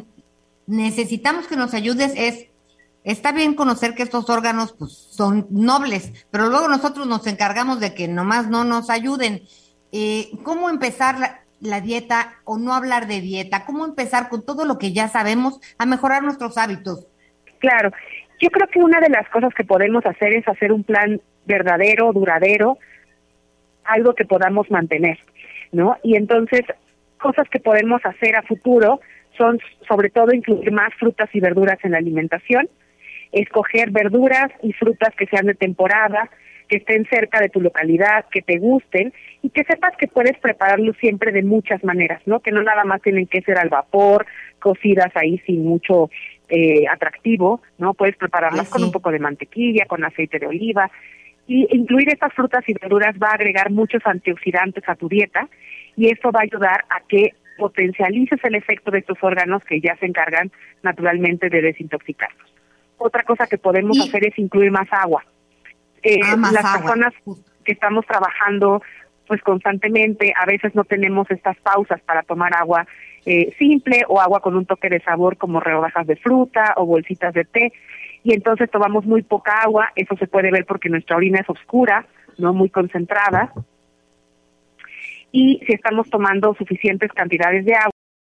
[0.66, 2.49] necesitamos que nos ayudes es,
[3.04, 7.94] está bien conocer que estos órganos pues, son nobles, pero luego nosotros nos encargamos de
[7.94, 9.42] que nomás no nos ayuden.
[9.92, 13.64] Eh, ¿Cómo empezar la, la dieta o no hablar de dieta?
[13.64, 17.06] ¿Cómo empezar con todo lo que ya sabemos a mejorar nuestros hábitos?
[17.58, 17.90] Claro,
[18.40, 22.12] yo creo que una de las cosas que podemos hacer es hacer un plan verdadero,
[22.12, 22.78] duradero,
[23.84, 25.18] algo que podamos mantener,
[25.72, 25.96] ¿no?
[26.02, 26.62] Y entonces,
[27.18, 29.00] cosas que podemos hacer a futuro
[29.36, 32.68] son sobre todo incluir más frutas y verduras en la alimentación,
[33.32, 36.30] escoger verduras y frutas que sean de temporada,
[36.68, 39.12] que estén cerca de tu localidad, que te gusten
[39.42, 42.40] y que sepas que puedes prepararlo siempre de muchas maneras, ¿no?
[42.40, 44.26] Que no nada más tienen que ser al vapor,
[44.60, 46.10] cocidas ahí sin mucho
[46.48, 47.94] eh, atractivo, ¿no?
[47.94, 50.90] Puedes prepararlas con un poco de mantequilla, con aceite de oliva
[51.46, 55.48] y incluir estas frutas y verduras va a agregar muchos antioxidantes a tu dieta
[55.96, 59.96] y esto va a ayudar a que potencialices el efecto de estos órganos que ya
[59.96, 60.52] se encargan
[60.82, 62.49] naturalmente de desintoxicarlos.
[63.02, 65.24] Otra cosa que podemos hacer es incluir más agua.
[66.02, 66.80] Eh, Ah, más las agua.
[66.80, 67.14] personas
[67.64, 68.82] que estamos trabajando
[69.26, 72.84] pues constantemente, a veces no tenemos estas pausas para tomar agua
[73.24, 77.32] eh, simple o agua con un toque de sabor como rebajas de fruta o bolsitas
[77.32, 77.72] de té
[78.24, 82.06] y entonces tomamos muy poca agua, eso se puede ver porque nuestra orina es oscura,
[82.38, 83.52] no muy concentrada
[85.30, 87.92] y si estamos tomando suficientes cantidades de agua